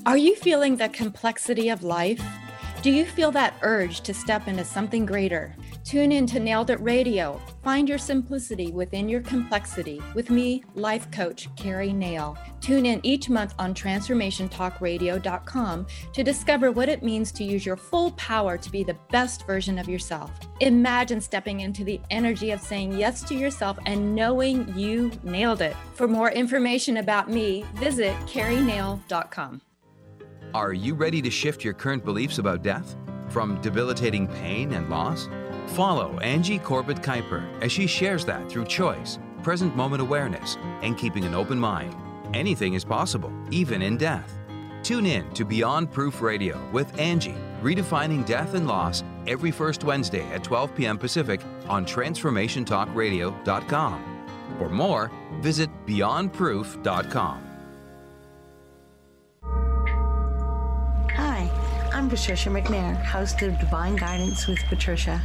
[0.07, 2.24] Are you feeling the complexity of life?
[2.81, 5.55] Do you feel that urge to step into something greater?
[5.85, 7.40] Tune in to Nailed It Radio.
[7.62, 12.38] Find your simplicity within your complexity with me, life coach Carrie Nail.
[12.61, 18.12] Tune in each month on transformationtalkradio.com to discover what it means to use your full
[18.12, 20.31] power to be the best version of yourself.
[20.61, 25.75] Imagine stepping into the energy of saying yes to yourself and knowing you nailed it.
[25.95, 29.62] For more information about me, visit carrienail.com.
[30.53, 32.97] Are you ready to shift your current beliefs about death?
[33.29, 35.29] From debilitating pain and loss?
[35.70, 41.24] Follow Angie Corbett Kuiper as she shares that through choice, present moment awareness, and keeping
[41.24, 41.94] an open mind.
[42.35, 44.37] Anything is possible, even in death.
[44.83, 50.28] Tune in to Beyond Proof Radio with Angie, redefining death and loss every first Wednesday
[50.33, 50.98] at 12 p.m.
[50.98, 54.26] Pacific on TransformationTalkRadio.com.
[54.59, 57.46] For more, visit BeyondProof.com.
[61.14, 61.48] Hi,
[61.92, 65.22] I'm Patricia McNair, host of Divine Guidance with Patricia,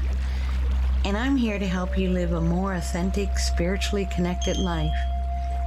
[1.05, 4.97] and I'm here to help you live a more authentic, spiritually connected life.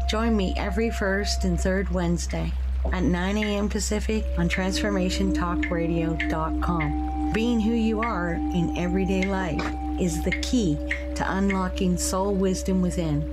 [0.09, 2.53] Join me every first and third Wednesday
[2.93, 3.69] at 9 a.m.
[3.69, 7.33] Pacific on TransformationTalkRadio.com.
[7.33, 9.63] Being who you are in everyday life
[10.01, 10.77] is the key
[11.15, 13.33] to unlocking soul wisdom within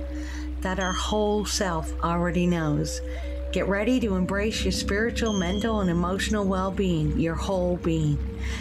[0.60, 3.00] that our whole self already knows.
[3.56, 8.18] Get ready to embrace your spiritual, mental, and emotional well being, your whole being.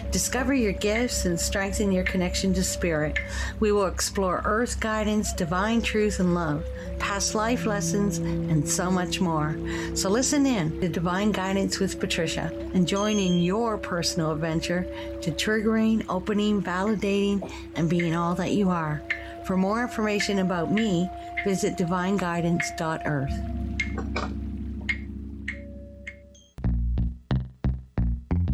[0.10, 3.18] Discover your gifts and strengthen your connection to spirit.
[3.60, 6.66] We will explore earth guidance, divine truth, and love,
[6.98, 9.58] past life lessons, and so much more.
[9.96, 14.88] So listen in to Divine Guidance with Patricia and join in your personal adventure
[15.24, 19.02] to triggering, opening, validating, and being all that you are.
[19.46, 21.10] For more information about me,
[21.44, 24.45] visit divineguidance.earth.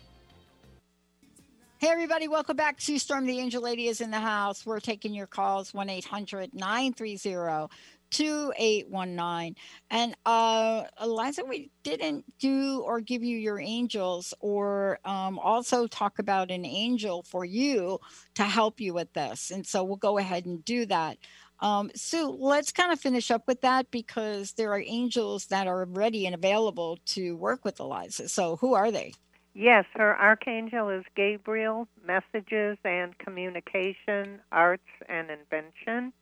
[1.79, 2.79] Hey, everybody, welcome back.
[2.79, 4.67] Sue Storm, the Angel Lady, is in the house.
[4.67, 7.69] We're taking your calls 1 800 930
[8.11, 9.55] 2819.
[9.89, 16.19] And uh, Eliza, we didn't do or give you your angels or um, also talk
[16.19, 17.99] about an angel for you
[18.35, 19.49] to help you with this.
[19.49, 21.17] And so we'll go ahead and do that.
[21.61, 25.85] Um, Sue, let's kind of finish up with that because there are angels that are
[25.85, 28.29] ready and available to work with Eliza.
[28.29, 29.13] So, who are they?
[29.53, 36.13] Yes, her archangel is Gabriel, messages and communication, arts and invention.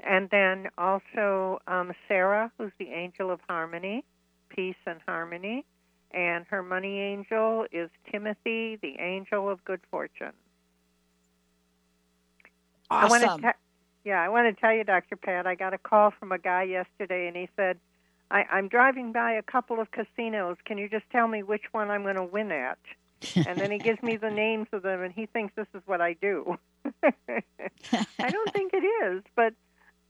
[0.00, 4.04] And then also um, Sarah, who's the angel of harmony,
[4.48, 5.64] peace and harmony.
[6.12, 10.32] And her money angel is Timothy, the angel of good fortune.
[12.88, 13.22] Awesome.
[13.22, 13.54] I want to
[14.06, 15.16] yeah, I want to tell you, Dr.
[15.16, 17.76] Pat, I got a call from a guy yesterday, and he said,
[18.30, 20.56] I, I'm driving by a couple of casinos.
[20.64, 22.78] Can you just tell me which one I'm going to win at?
[23.34, 26.00] and then he gives me the names of them, and he thinks this is what
[26.00, 26.56] I do.
[27.02, 29.54] I don't think it is, but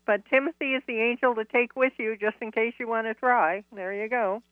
[0.04, 3.14] but Timothy is the angel to take with you just in case you want to
[3.14, 3.64] try.
[3.72, 4.42] There you go.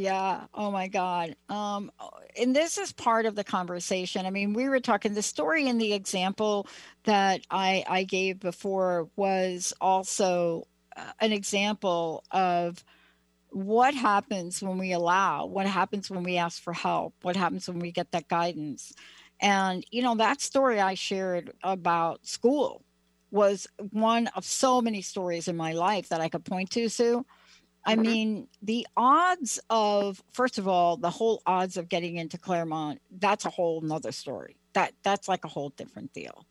[0.00, 0.46] Yeah.
[0.54, 1.36] Oh my God.
[1.50, 1.92] Um,
[2.40, 4.24] and this is part of the conversation.
[4.24, 6.66] I mean, we were talking the story and the example
[7.04, 12.82] that I I gave before was also uh, an example of
[13.50, 17.78] what happens when we allow, what happens when we ask for help, what happens when
[17.78, 18.94] we get that guidance.
[19.38, 22.82] And you know, that story I shared about school
[23.30, 27.26] was one of so many stories in my life that I could point to, Sue
[27.84, 28.02] I mm-hmm.
[28.02, 33.44] mean, the odds of first of all, the whole odds of getting into Claremont, that's
[33.44, 34.56] a whole nother story.
[34.74, 36.46] That that's like a whole different deal.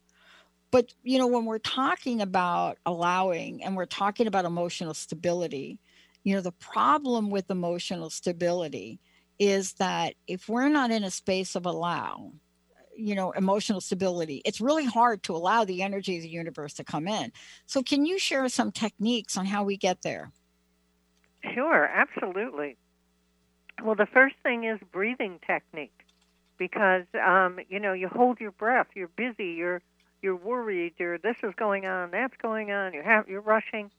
[0.71, 5.79] But you know, when we're talking about allowing and we're talking about emotional stability,
[6.23, 8.99] you know, the problem with emotional stability
[9.37, 12.33] is that if we're not in a space of allow,
[12.95, 16.83] you know, emotional stability, it's really hard to allow the energy of the universe to
[16.83, 17.31] come in.
[17.65, 20.31] So can you share some techniques on how we get there?
[21.53, 22.77] Sure, absolutely.
[23.83, 26.05] Well, the first thing is breathing technique,
[26.57, 28.87] because um, you know you hold your breath.
[28.95, 29.51] You're busy.
[29.53, 29.81] You're
[30.21, 30.93] you're worried.
[30.97, 32.11] You're this is going on.
[32.11, 32.93] That's going on.
[32.93, 33.89] You have you're rushing.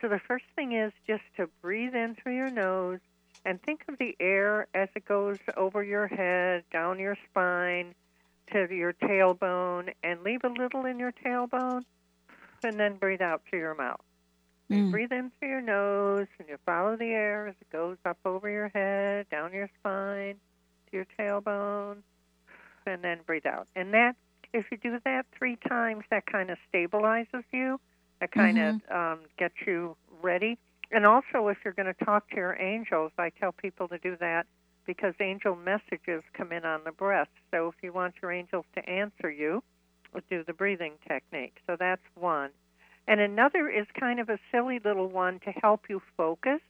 [0.00, 3.00] So the first thing is just to breathe in through your nose
[3.44, 7.94] and think of the air as it goes over your head, down your spine,
[8.52, 11.82] to your tailbone and leave a little in your tailbone,
[12.62, 14.00] and then breathe out through your mouth.
[14.74, 14.90] You Mm.
[14.90, 18.48] breathe in through your nose, and you follow the air as it goes up over
[18.48, 20.36] your head, down your spine,
[20.90, 22.02] to your tailbone,
[22.86, 23.66] and then breathe out.
[23.76, 24.16] And that,
[24.52, 27.80] if you do that three times, that kind of stabilizes you.
[28.20, 30.58] That kind of um, gets you ready.
[30.90, 34.16] And also, if you're going to talk to your angels, I tell people to do
[34.20, 34.46] that
[34.86, 37.28] because angel messages come in on the breath.
[37.50, 39.62] So if you want your angels to answer you,
[40.30, 41.56] do the breathing technique.
[41.66, 42.50] So that's one.
[43.06, 46.60] And another is kind of a silly little one to help you focus.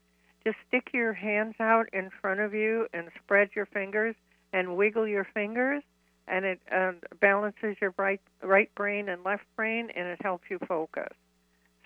[0.44, 4.14] Just stick your hands out in front of you and spread your fingers
[4.52, 5.82] and wiggle your fingers,
[6.28, 10.58] and it um, balances your right right brain and left brain, and it helps you
[10.68, 11.12] focus.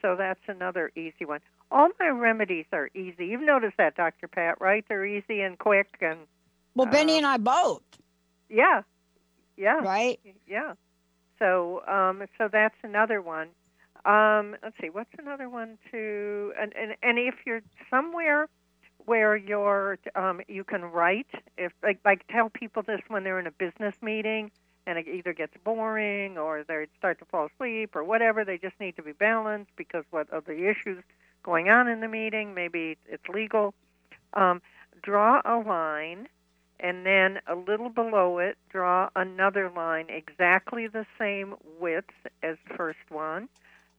[0.03, 1.41] So that's another easy one.
[1.71, 3.27] All my remedies are easy.
[3.27, 4.29] You've noticed that, Dr.
[4.29, 4.85] Pat, right?
[4.89, 6.21] They're easy and quick and
[6.75, 7.83] Well, Benny uh, and I both.
[8.49, 8.83] yeah,
[9.57, 10.19] yeah, right.
[10.47, 10.75] Yeah.
[11.39, 13.49] So, um, so that's another one.
[14.05, 16.53] Um, let's see, what's another one to?
[16.61, 18.49] And and and if you're somewhere
[19.05, 21.29] where you're, um, you can write.
[21.57, 24.51] If like like tell people this when they're in a business meeting
[24.87, 28.45] and it either gets boring or they start to fall asleep or whatever.
[28.45, 31.03] They just need to be balanced because what of the issues
[31.43, 32.55] going on in the meeting?
[32.55, 33.75] Maybe it's legal.
[34.33, 34.63] Um,
[35.03, 36.29] draw a line
[36.81, 42.11] and then a little below it, draw another line exactly the same width
[42.43, 43.49] as the first one,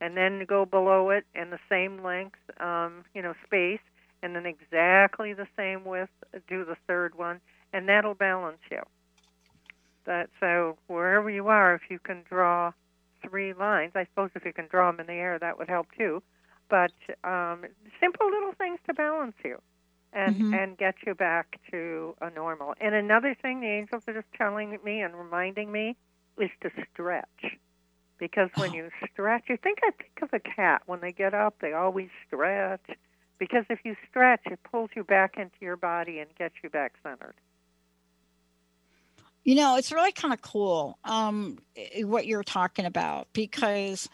[0.02, 3.80] and then go below it and the same length, um, you know, space,
[4.22, 6.12] and then exactly the same width,
[6.48, 7.40] do the third one,
[7.74, 8.82] and that'll balance you.
[10.06, 12.72] That so wherever you are, if you can draw
[13.22, 15.88] three lines, I suppose if you can draw them in the air, that would help
[15.98, 16.22] too.
[16.70, 16.92] But
[17.24, 17.66] um,
[18.00, 19.60] simple little things to balance you
[20.14, 20.52] and Mhm.
[20.52, 22.74] and get you back to a normal.
[22.80, 25.96] And another thing the angels are just telling me and reminding me
[26.38, 27.58] is to stretch.
[28.20, 31.56] Because when you stretch, you think I think of a cat when they get up,
[31.62, 32.86] they always stretch.
[33.40, 36.94] Because if you stretch, it pulls you back into your body and gets you back
[37.02, 37.36] centered.
[39.46, 41.58] You know, it's really kind of cool um,
[42.02, 44.10] what you're talking about because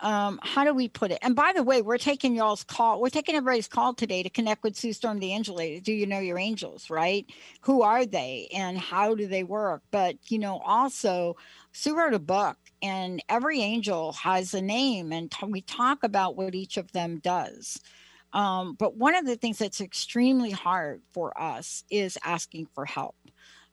[0.00, 1.18] um, how do we put it?
[1.22, 3.00] And by the way, we're taking y'all's call.
[3.00, 5.80] We're taking everybody's call today to connect with Sue Storm, the angel lady.
[5.80, 7.26] Do you know your angels, right?
[7.62, 9.82] Who are they and how do they work?
[9.90, 11.36] But, you know, also,
[11.72, 16.36] Sue wrote a book and every angel has a name and t- we talk about
[16.36, 17.78] what each of them does.
[18.32, 23.16] Um, but one of the things that's extremely hard for us is asking for help.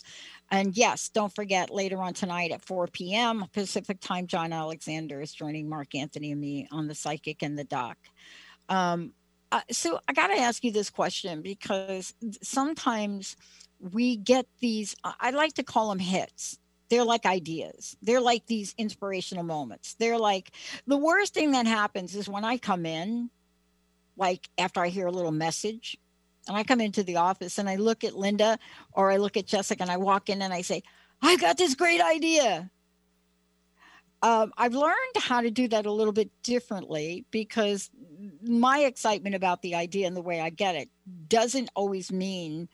[0.51, 5.33] And yes don't forget later on tonight at 4 p.m pacific time john alexander is
[5.33, 7.97] joining mark anthony and me on the psychic and the doc.
[8.69, 9.13] Um
[9.53, 12.13] uh, so I got to ask you this question because
[12.43, 13.37] sometimes
[13.93, 16.59] we get these, I like to call them hits.
[16.91, 17.97] They're like ideas.
[18.03, 19.95] They're like these inspirational moments.
[19.95, 20.51] They're like
[20.87, 23.31] the worst thing that happens is when I come in,
[24.17, 25.97] like after I hear a little message,
[26.47, 28.59] and I come into the office and I look at Linda
[28.93, 30.83] or I look at Jessica and I walk in and I say,
[31.23, 32.71] I got this great idea
[34.25, 37.91] um, I've learned how to do that a little bit differently because
[38.43, 40.89] my excitement about the idea and the way I get it
[41.29, 42.71] doesn't always mean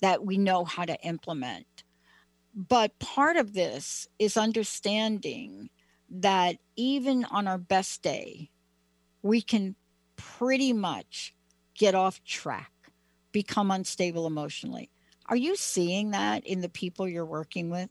[0.00, 1.83] that we know how to implement.
[2.54, 5.70] But part of this is understanding
[6.08, 8.50] that even on our best day,
[9.22, 9.74] we can
[10.16, 11.34] pretty much
[11.76, 12.70] get off track,
[13.32, 14.90] become unstable emotionally.
[15.26, 17.90] Are you seeing that in the people you're working with?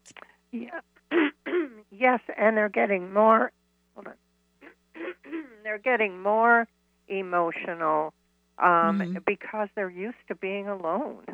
[0.52, 0.80] Yeah.
[1.92, 3.52] yes, and they're getting more.
[3.96, 4.14] Hold on.
[5.64, 6.68] they're getting more
[7.08, 8.14] emotional
[8.60, 9.26] um, Mhm.
[9.26, 11.26] because they're used to being alone,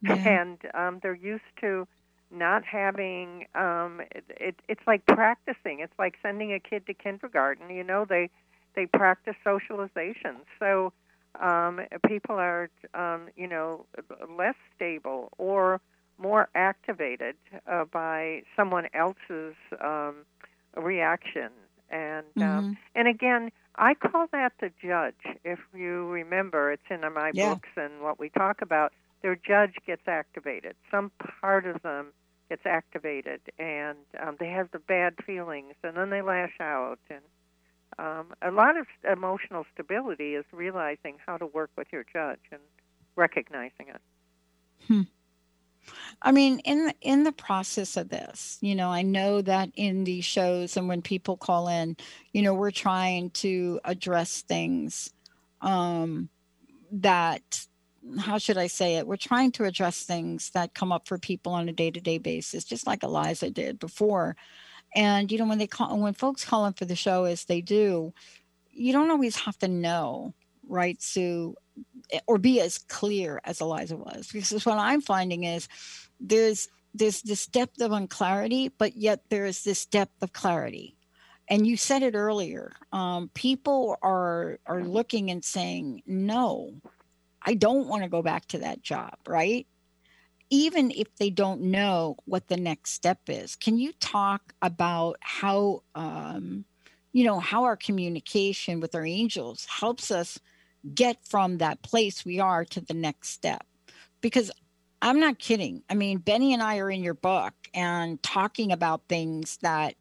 [0.00, 0.14] Yeah.
[0.14, 1.86] and um, they're used to
[2.30, 3.46] not having.
[3.54, 5.80] Um, it, it, it's like practicing.
[5.80, 7.70] It's like sending a kid to kindergarten.
[7.70, 8.30] You know, they
[8.74, 10.42] they practice socialization.
[10.58, 10.92] So
[11.40, 13.86] um, people are, um, you know,
[14.36, 15.80] less stable or
[16.18, 17.36] more activated
[17.70, 20.24] uh, by someone else's um,
[20.76, 21.50] reaction.
[21.90, 22.76] And um, Mhm.
[22.94, 25.36] and again, I call that the judge.
[25.44, 27.54] If you remember, it's in my Yeah.
[27.54, 28.92] books and what we talk about.
[29.24, 30.76] Their judge gets activated.
[30.90, 31.10] Some
[31.40, 32.12] part of them
[32.50, 36.98] gets activated, and um, they have the bad feelings, and then they lash out.
[37.08, 37.22] And
[37.98, 42.60] um, a lot of emotional stability is realizing how to work with your judge and
[43.16, 44.00] recognizing it.
[44.86, 45.02] Hmm.
[46.20, 50.04] I mean, in the, in the process of this, you know, I know that in
[50.04, 51.96] these shows and when people call in,
[52.34, 55.14] you know, we're trying to address things
[55.62, 56.28] um,
[56.92, 57.66] that,
[58.20, 59.06] how should I say it?
[59.06, 62.18] We're trying to address things that come up for people on a day to day
[62.18, 64.36] basis, just like Eliza did before.
[64.94, 67.60] And you know, when they call, when folks call in for the show, as they
[67.60, 68.12] do,
[68.72, 70.34] you don't always have to know,
[70.68, 71.56] right, Sue,
[72.12, 74.28] eh, or be as clear as Eliza was.
[74.32, 75.68] Because what I'm finding is
[76.20, 80.96] there's there's this depth of unclarity, but yet there is this depth of clarity.
[81.48, 82.72] And you said it earlier.
[82.92, 86.74] Um, people are are looking and saying, "No,
[87.44, 89.66] I don't want to go back to that job." Right?
[90.50, 95.82] Even if they don't know what the next step is, can you talk about how
[95.94, 96.64] um,
[97.12, 100.38] you know how our communication with our angels helps us
[100.94, 103.66] get from that place we are to the next step?
[104.20, 104.50] Because
[105.04, 105.82] I'm not kidding.
[105.90, 109.96] I mean, Benny and I are in your book and talking about things that,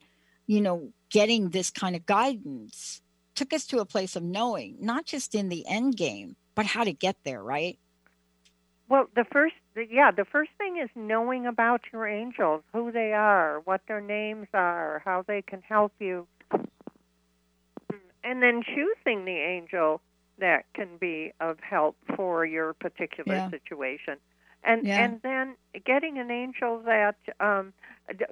[0.48, 3.02] you know, getting this kind of guidance
[3.36, 6.84] took us to a place of knowing, not just in the end game, but how
[6.84, 7.78] to get there, right?
[8.89, 13.60] Well, the first, yeah, the first thing is knowing about your angels, who they are,
[13.62, 16.28] what their names are, how they can help you,
[18.24, 20.01] and then choosing the angel
[20.39, 23.49] that can be of help for your particular Yeah.
[23.49, 24.18] situation
[24.64, 24.97] and Yeah.
[24.97, 27.74] and then getting an angel that um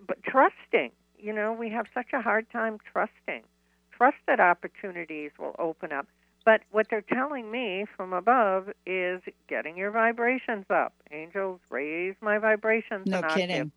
[0.07, 3.43] but trusting you know we have such a hard time trusting
[3.91, 6.07] trust that opportunities will open up
[6.45, 12.37] but what they're telling me from above is getting your vibrations up angels raise my
[12.37, 13.37] vibrations No octave.
[13.37, 13.71] kidding.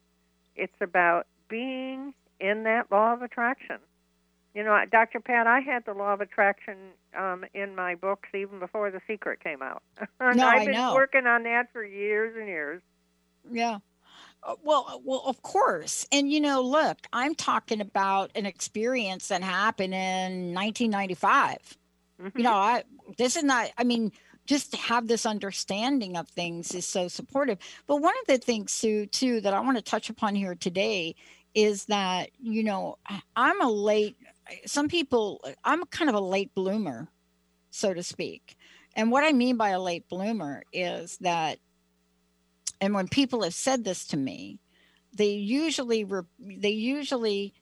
[0.56, 3.78] it's about being in that law of attraction
[4.54, 6.76] you know dr pat i had the law of attraction
[7.18, 9.82] um, in my books even before the secret came out
[10.20, 10.94] and No, i've I been know.
[10.94, 12.82] working on that for years and years
[13.50, 13.78] Yeah.
[14.42, 16.06] Uh, Well, well, of course.
[16.12, 21.76] And you know, look, I'm talking about an experience that happened in 1995.
[22.20, 22.38] Mm-hmm.
[22.38, 22.84] You know, I
[23.18, 23.70] this is not.
[23.76, 24.12] I mean,
[24.46, 27.58] just to have this understanding of things is so supportive.
[27.86, 31.14] But one of the things, Sue, too, that I want to touch upon here today
[31.54, 32.98] is that you know
[33.36, 34.16] I'm a late.
[34.66, 37.08] Some people, I'm kind of a late bloomer,
[37.70, 38.56] so to speak.
[38.96, 41.58] And what I mean by a late bloomer is that
[42.80, 44.60] and when people have said this to me
[45.16, 46.06] they usually
[46.38, 47.54] they usually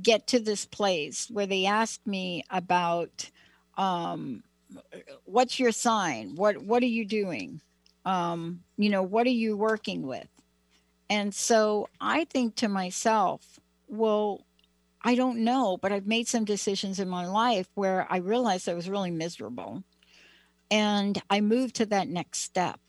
[0.00, 3.30] get to this place where they ask me about
[3.76, 4.42] um
[5.24, 6.34] what's your sign?
[6.34, 7.60] What what are you doing?
[8.04, 10.28] Um you know what are you working with?
[11.10, 14.46] And so i think to myself well
[15.02, 18.74] i don't know but i've made some decisions in my life where i realized i
[18.74, 19.82] was really miserable.
[20.70, 22.80] And i moved to that next step.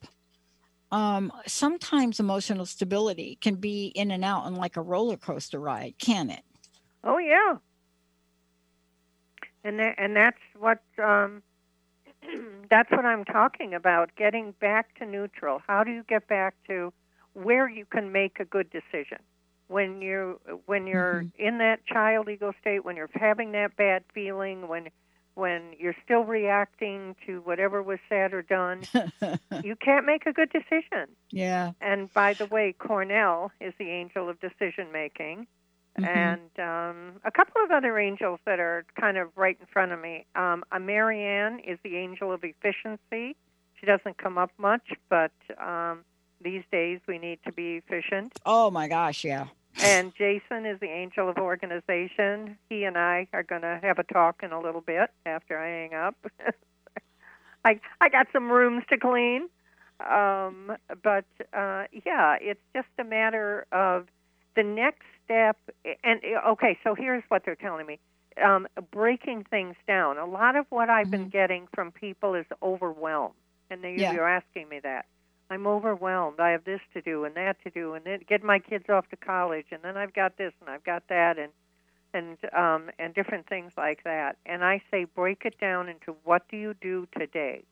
[0.92, 5.96] Um, sometimes emotional stability can be in and out and like a roller coaster ride,
[5.98, 6.44] can it?
[7.04, 7.56] Oh yeah,
[9.64, 11.43] and that, and that's what um,
[12.70, 14.16] that's what I'm talking about.
[14.16, 15.61] Getting back to neutral.
[15.68, 16.93] How do you get back to
[17.34, 19.20] where you can make a good decision
[19.68, 24.68] when you when you're in that child ego state, when you're having that bad feeling,
[24.68, 24.89] when
[25.36, 28.84] when you're still reacting to whatever was said or done,
[29.64, 31.07] you can't make a good decision.
[31.32, 31.72] Yeah.
[31.82, 35.47] And by the way, Cornell is the angel of decision making.
[36.00, 36.08] Mhm.
[36.08, 40.02] And um, a couple of other angels that are kind of right in front of
[40.02, 40.26] me.
[40.36, 43.36] Um, Marianne is the angel of efficiency.
[43.80, 46.00] She doesn't come up much, but um,
[46.41, 48.34] these days we need to be efficient.
[48.46, 49.48] Oh my gosh, yeah.
[49.84, 52.58] And Jason is the angel of organization.
[52.70, 55.68] He and I are going to have a talk in a little bit after I
[55.68, 56.16] hang up.
[57.66, 59.50] I I got some rooms to clean.
[60.00, 64.08] Um, but uh, yeah, it's just a matter of
[64.56, 65.58] the next step.
[66.04, 68.00] And okay, so here's what they're telling me:
[68.44, 70.18] um, breaking things down.
[70.18, 73.34] A lot of what I've been getting from people is overwhelm,
[73.70, 74.12] and they, Yeah.
[74.14, 75.06] you're asking me that.
[75.50, 76.40] I'm overwhelmed.
[76.40, 79.08] I have this to do and that to do, and then get my kids off
[79.10, 81.52] to college, and then I've got this and I've got that, and
[82.14, 84.38] and um, and different things like that.
[84.46, 87.64] And I say, break it down into what do you do today?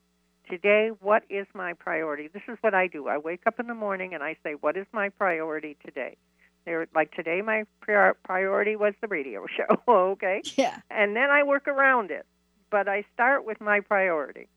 [0.48, 2.28] Today, what is my priority?
[2.28, 3.08] This is what I do.
[3.08, 6.16] I wake up in the morning and I say, what is my priority today?
[6.64, 9.82] There, like today, my prior- priority was the radio show.
[9.88, 10.42] okay.
[10.56, 10.78] Yeah.
[10.90, 12.26] And then I work around it,
[12.70, 14.48] but I start with my priority.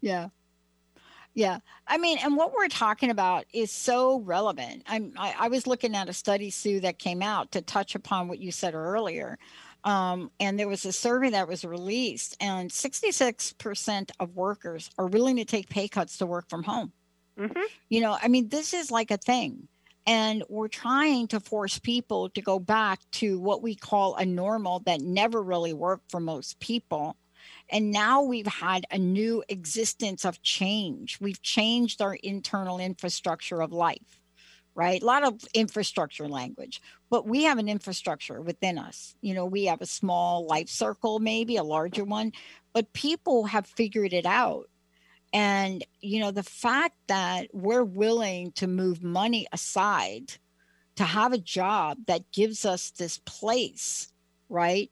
[0.00, 0.28] Yeah.
[1.34, 1.58] Yeah.
[1.86, 4.82] I mean, and what we're talking about is so relevant.
[4.86, 8.28] I'm, I, I was looking at a study, Sue, that came out to touch upon
[8.28, 9.38] what you said earlier.
[9.84, 15.36] Um, and there was a survey that was released, and 66% of workers are willing
[15.36, 16.92] to take pay cuts to work from home.
[17.38, 17.62] Mm-hmm.
[17.88, 19.68] You know, I mean, this is like a thing.
[20.06, 24.80] And we're trying to force people to go back to what we call a normal
[24.80, 27.16] that never really worked for most people.
[27.70, 31.18] And now we've had a new existence of change.
[31.20, 34.20] We've changed our internal infrastructure of life,
[34.74, 35.02] right?
[35.02, 36.80] A lot of infrastructure language,
[37.10, 39.14] but we have an infrastructure within us.
[39.22, 42.32] You know, we have a small life circle, maybe a larger one,
[42.72, 44.68] but people have figured it out
[45.32, 50.34] and, you know, the fact that we're willing to move money aside
[50.96, 54.12] to have a job that gives us this place,
[54.50, 54.90] right?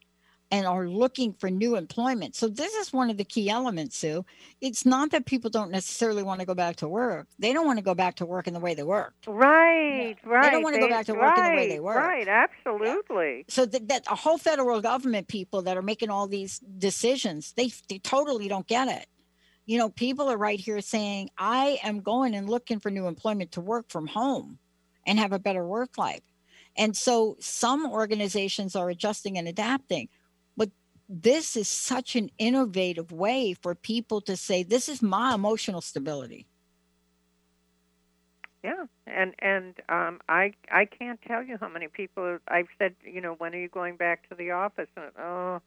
[0.51, 2.35] And are looking for new employment.
[2.35, 4.25] So, this is one of the key elements, Sue.
[4.61, 7.29] It's not that people don't necessarily want to go back to work.
[7.39, 9.15] They don't want to go back to work in the way they work.
[9.29, 10.29] Right, yeah.
[10.29, 10.43] right.
[10.43, 11.99] They don't want to go back to work right, in the way they work.
[11.99, 13.37] Right, absolutely.
[13.37, 13.43] Yeah.
[13.49, 17.71] So, that, that a whole federal government people that are making all these decisions, they,
[17.89, 19.07] they totally don't get it
[19.71, 23.53] you know, people are right here saying, I am going and looking for new employment
[23.53, 24.59] to work from home
[25.07, 26.25] and have a better work life.
[26.77, 30.09] And so some organizations are adjusting and adapting.
[30.57, 30.71] But
[31.09, 36.49] this is such an innovative way for people to say, this is my emotional stability.
[38.65, 43.21] Yeah, and and um, I I can't tell you how many people I've said, you
[43.21, 44.89] know, when are you going back to the office?
[44.97, 45.61] And oh,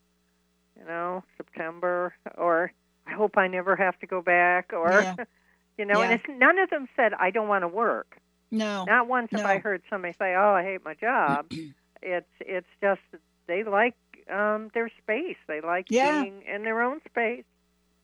[0.78, 2.74] you know, September or
[3.08, 5.16] I hope I never have to go back, or yeah.
[5.78, 6.06] you know, yeah.
[6.06, 8.18] and it's, none of them said I don't want to work.
[8.52, 9.40] No, not once no.
[9.40, 11.48] have I heard somebody say, "Oh, I hate my job."
[12.02, 13.02] it's it's just
[13.48, 13.96] they like
[14.32, 15.38] um, their space.
[15.48, 16.22] They like yeah.
[16.22, 17.46] being in their own space.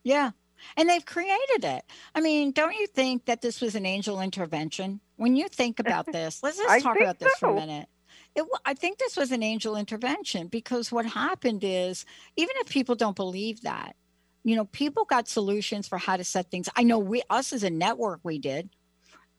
[0.03, 0.31] Yeah,
[0.77, 1.83] and they've created it.
[2.15, 4.99] I mean, don't you think that this was an angel intervention?
[5.17, 7.47] When you think about this, let's just talk about this so.
[7.47, 7.87] for a minute.
[8.35, 12.95] It, I think this was an angel intervention because what happened is, even if people
[12.95, 13.95] don't believe that,
[14.43, 16.69] you know, people got solutions for how to set things.
[16.75, 18.69] I know we, us as a network, we did.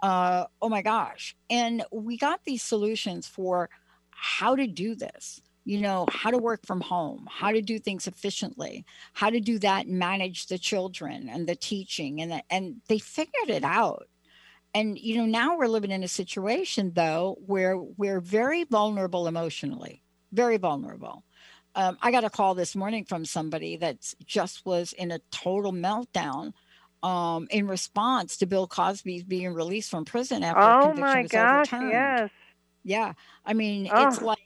[0.02, 1.36] Uh, oh my gosh.
[1.48, 3.70] And we got these solutions for
[4.10, 8.06] how to do this, you know, how to work from home, how to do things
[8.06, 12.20] efficiently, how to do that, manage the children and the teaching.
[12.20, 14.08] And, the, and they figured it out.
[14.74, 20.02] And, you know, now we're living in a situation, though, where we're very vulnerable emotionally,
[20.32, 21.24] very vulnerable
[21.74, 25.72] um, I got a call this morning from somebody that just was in a total
[25.72, 26.52] meltdown
[27.02, 31.30] um, in response to Bill Cosby's being released from prison after oh conviction my was
[31.30, 31.92] gosh, overturned.
[31.92, 32.30] Yes.
[32.82, 33.12] Yeah.
[33.44, 34.08] I mean, oh.
[34.08, 34.38] it's like,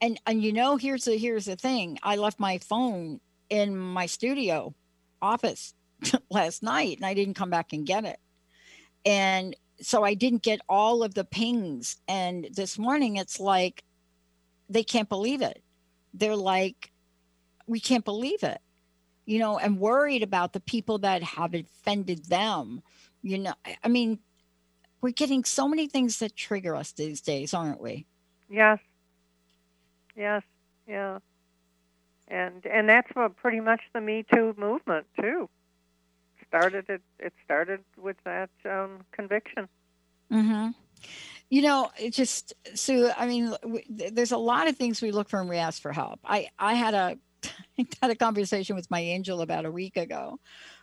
[0.00, 1.98] and and you know, here's the here's the thing.
[2.02, 4.74] I left my phone in my studio
[5.20, 5.74] office
[6.30, 8.18] last night, and I didn't come back and get it.
[9.04, 11.96] And so I didn't get all of the pings.
[12.06, 13.82] And this morning, it's like
[14.68, 15.62] they can't believe it
[16.14, 16.90] they're like,
[17.66, 18.60] we can't believe it,
[19.26, 22.82] you know, and worried about the people that have offended them.
[23.22, 23.54] You know,
[23.84, 24.18] I mean,
[25.00, 28.06] we're getting so many things that trigger us these days, aren't we?
[28.48, 28.78] Yes.
[30.16, 30.42] Yes.
[30.86, 31.18] Yeah.
[32.28, 35.48] And and that's what pretty much the Me Too movement too.
[36.46, 37.02] Started it.
[37.18, 39.68] It started with that um, conviction.
[40.32, 40.70] Mm-hmm
[41.50, 45.28] you know it just so i mean we, there's a lot of things we look
[45.28, 47.18] for and we ask for help i i had a
[48.00, 50.38] had a conversation with my angel about a week ago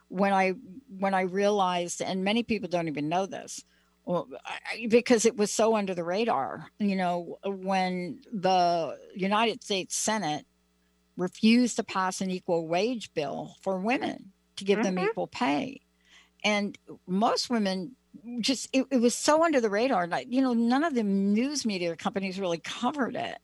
[0.09, 0.53] when i
[0.99, 3.63] when i realized and many people don't even know this
[4.05, 9.95] well, I, because it was so under the radar you know when the united states
[9.95, 10.45] senate
[11.15, 14.95] refused to pass an equal wage bill for women to give mm-hmm.
[14.95, 15.81] them equal pay
[16.43, 17.96] and most women
[18.41, 21.65] just it, it was so under the radar like you know none of the news
[21.65, 23.37] media companies really covered it.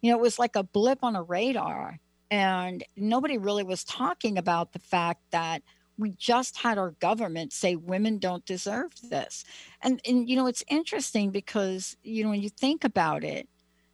[0.00, 1.98] You know it was like a blip on a radar
[2.30, 5.62] and nobody really was talking about the fact that
[5.96, 9.44] we just had our government say women don't deserve this.
[9.82, 13.48] And and you know it's interesting because you know when you think about it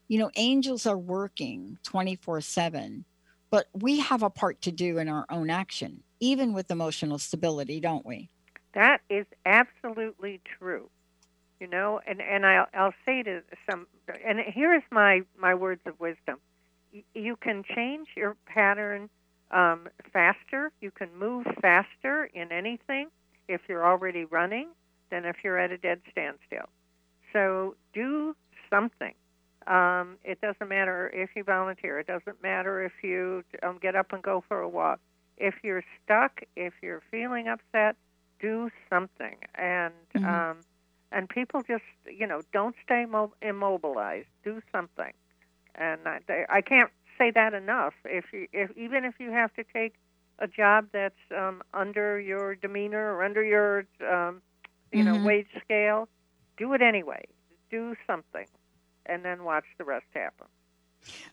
[0.09, 3.05] you know angels are working 24 7
[3.51, 7.81] but we have a part to do in our own action even with emotional stability
[7.81, 8.29] don't we
[8.75, 10.89] that is absolutely true.
[11.61, 13.87] You know, and and I'll I'll say to some,
[14.27, 16.39] and here is my my words of wisdom.
[17.15, 19.09] You can change your pattern
[19.51, 20.73] um, faster.
[20.81, 23.09] You can move faster in anything
[23.49, 24.69] if you're already running
[25.11, 26.69] than if you're at a dead standstill.
[27.33, 28.37] So do
[28.71, 29.15] something.
[29.67, 31.99] Um, it doesn't matter if you volunteer.
[32.01, 35.01] It doesn't matter if you um, get up and go for a walk.
[35.39, 37.97] If you're stuck, if you're feeling upset,
[38.47, 40.25] do something and mm-hmm.
[40.27, 40.57] um
[41.13, 41.89] and people just
[42.21, 45.13] you know don't stay mo- immobilized do something
[45.75, 49.53] and I, they, I can't say that enough if you if even if you have
[49.55, 49.95] to take
[50.39, 54.43] a job that's um under your demeanor or under your um
[54.93, 55.13] you mm-hmm.
[55.13, 56.09] know wage scale
[56.57, 57.25] do it anyway
[57.75, 58.47] do something,
[59.07, 60.47] and then watch the rest happen.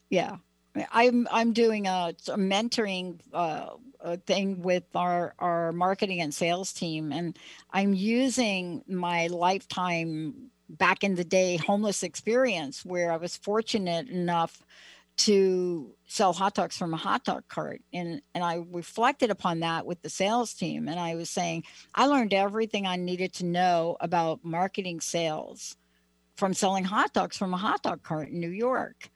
[0.09, 0.38] Yeah.
[0.91, 6.74] I'm I'm doing a, a mentoring uh, a thing with our our marketing and sales
[6.74, 7.38] team, and
[7.72, 14.63] I'm using my lifetime back in the day homeless experience where I was fortunate enough
[15.17, 19.86] to sell hot dogs from a hot dog cart and and I reflected upon that
[19.86, 23.97] with the sales team and I was saying I learned everything I needed to know
[23.99, 25.76] about marketing sales
[26.36, 29.09] from selling hot dogs from a hot dog cart in New York.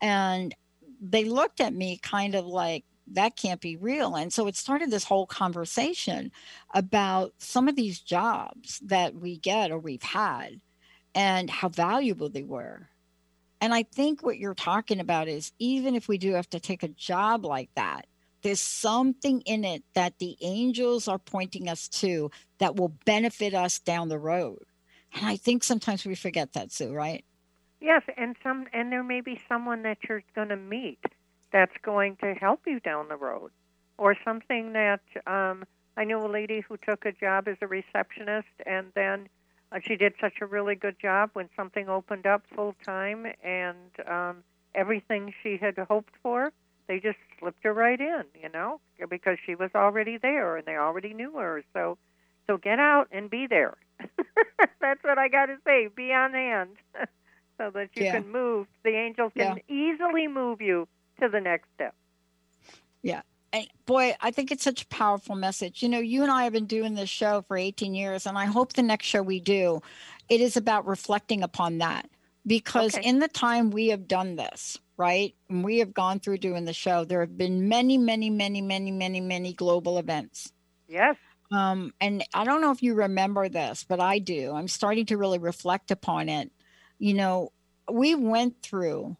[0.00, 0.54] And
[1.00, 4.90] they looked at me kind of like that can't be real and so it started
[4.90, 6.30] this whole conversation
[6.74, 10.60] about some of these jobs that we get or we've had
[11.14, 12.88] and how valuable they were
[13.60, 16.82] and I think what you're talking about is even if we do have to take
[16.82, 18.06] a job like that,
[18.42, 23.80] there's something in it that the angels are pointing us to that will benefit us
[23.80, 24.64] down the road.
[25.12, 27.24] And I think sometimes we forget that, Sue, right?
[27.80, 31.00] Yes, and some and there may be someone that you're going to meet
[31.52, 33.50] that's going to help you down the road,
[33.96, 35.64] or something that um,
[35.96, 39.28] I knew a lady who took a job as a receptionist, and then
[39.72, 43.90] uh, she did such a really good job when something opened up full time, and
[44.08, 46.52] um, everything she had hoped for,
[46.88, 50.76] they just slipped her right in, you know, because she was already there and they
[50.76, 51.62] already knew her.
[51.74, 51.98] So,
[52.46, 53.76] so get out and be there.
[54.80, 55.88] That's what I got to say.
[55.94, 56.70] Be on hand,
[57.58, 58.20] so that you Yeah.
[58.20, 58.66] can move.
[58.84, 60.88] The angels can easily move you
[61.20, 61.94] to the next step.
[63.02, 63.22] Yeah.
[63.52, 65.82] And boy, I think it's such a powerful message.
[65.82, 68.44] You know, you and I have been doing this show for 18 years, and I
[68.44, 69.82] hope the next show we do,
[70.28, 72.08] it is about reflecting upon that.
[72.46, 73.06] Because Okay.
[73.06, 76.72] in the time we have done this, right, and we have gone through doing the
[76.72, 80.52] show, there have been many, many, many, many, many, many global events.
[80.86, 81.16] Yes.
[81.50, 84.52] Um, and I don't know if you remember this, but I do.
[84.54, 86.50] I'm starting to really reflect upon it.
[86.98, 87.52] You know,
[87.90, 89.16] we went through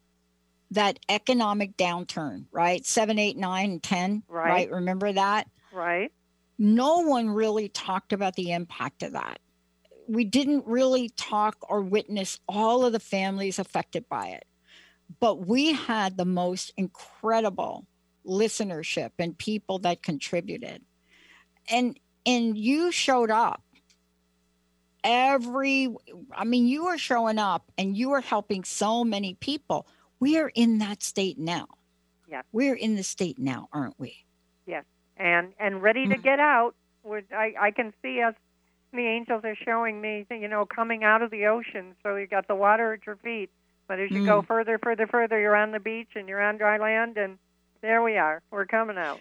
[0.70, 2.84] that economic downturn, right?
[2.84, 4.48] Seven, eight, nine, and 10, Right.
[4.48, 4.70] right?
[4.70, 5.48] Remember that?
[5.72, 6.12] Right.
[6.58, 9.40] No one really talked about the impact of that.
[10.08, 14.44] We didn't really talk or witness all of the families affected by it.
[15.20, 17.86] But we had the most incredible
[18.26, 20.82] listenership and people that contributed.
[21.70, 23.62] And and you showed up
[25.04, 25.94] every
[26.32, 29.86] I mean you are showing up and you are helping so many people.
[30.20, 31.66] We are in that state now.
[32.28, 32.42] Yeah.
[32.52, 34.16] We're in the state now, aren't we?
[34.66, 34.84] Yes,
[35.16, 36.74] and and ready to get out.
[37.02, 38.34] We're, I I can see us.
[38.92, 41.94] The angels are showing me, you know, coming out of the ocean.
[42.02, 43.50] So you got the water at your feet,
[43.86, 44.46] but as you go Mm.
[44.46, 47.38] further, further, further, you're on the beach and you're on dry land, and
[47.82, 48.40] there we are.
[48.50, 49.20] We're coming out.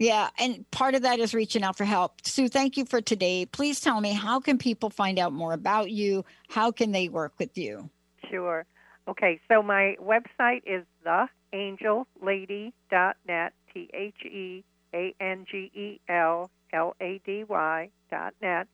[0.00, 2.24] Yeah, and part of that is reaching out for help.
[2.24, 3.44] Sue, thank you for today.
[3.44, 6.24] Please tell me how can people find out more about you?
[6.48, 7.90] How can they work with you?
[8.30, 8.64] Sure.
[9.06, 10.86] Okay, so my website is
[11.52, 18.68] theangellady.net, T H E A N G E L L A D Y dot net.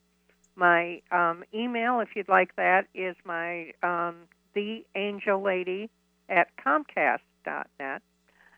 [0.55, 4.14] My um, email, if you'd like that, is my um,
[4.55, 5.89] theangellady
[6.29, 8.01] at comcast dot net.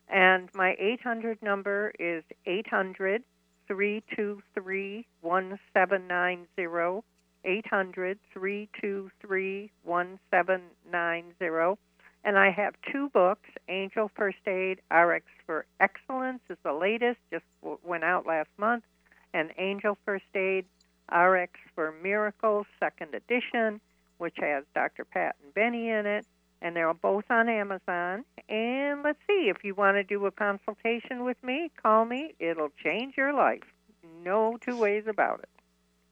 [0.09, 3.23] And my 800 number is 800
[3.67, 7.03] 323 1790.
[7.45, 11.81] 800 323 1790.
[12.25, 17.45] And I have two books Angel First Aid RX for Excellence is the latest, just
[17.85, 18.85] went out last month,
[19.33, 20.65] and Angel First Aid
[21.13, 23.81] RX for Miracles, second edition,
[24.19, 25.05] which has Dr.
[25.05, 26.27] Pat and Benny in it.
[26.61, 28.25] And they're both on Amazon.
[28.49, 32.35] And let's see, if you want to do a consultation with me, call me.
[32.41, 33.63] It'll change your life.
[34.25, 35.49] No two ways about it.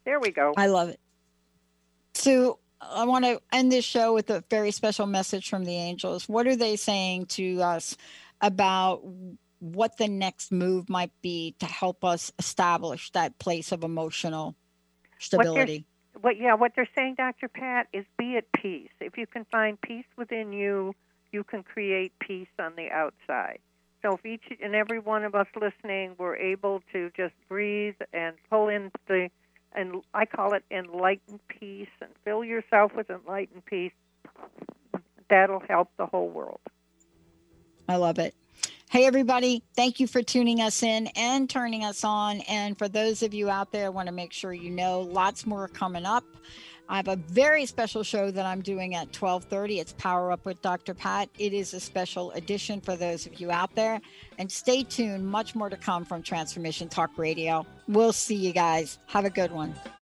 [0.05, 0.55] There we go.
[0.57, 1.01] I love it.
[2.15, 6.29] Sue, I want to end this show with a very special message from the angels.
[6.29, 7.97] What are they saying to us
[8.41, 9.03] about
[9.59, 14.55] what the next move might be to help us establish that place of emotional
[15.19, 15.87] stability?
[16.27, 18.91] What yeah what they're saying dr pat is be at peace.
[19.01, 20.93] If you can find peace within you
[21.31, 23.61] you can create peace on the outside.
[24.03, 28.35] So if each and every one of us listening were able to just breathe and
[28.51, 29.29] pull in the
[29.73, 33.93] and i call it enlightened peace and fill yourself with enlightened peace
[35.31, 36.61] that'll help the whole world.
[37.89, 38.35] I love it.
[38.89, 42.41] Hey, everybody, thank you for tuning us in and turning us on.
[42.43, 45.45] And for those of you out there, I want to make sure you know lots
[45.45, 46.23] more coming up.
[46.89, 49.81] I have a very special show that I'm doing at 12:30.
[49.81, 50.95] It's Power Up with Dr.
[50.95, 51.29] Pat.
[51.37, 54.01] It is a special edition for those of you out there.
[54.39, 57.67] And stay tuned, much more to come from Transformation Talk Radio.
[57.89, 59.01] We'll see you guys.
[59.07, 59.75] Have a good one.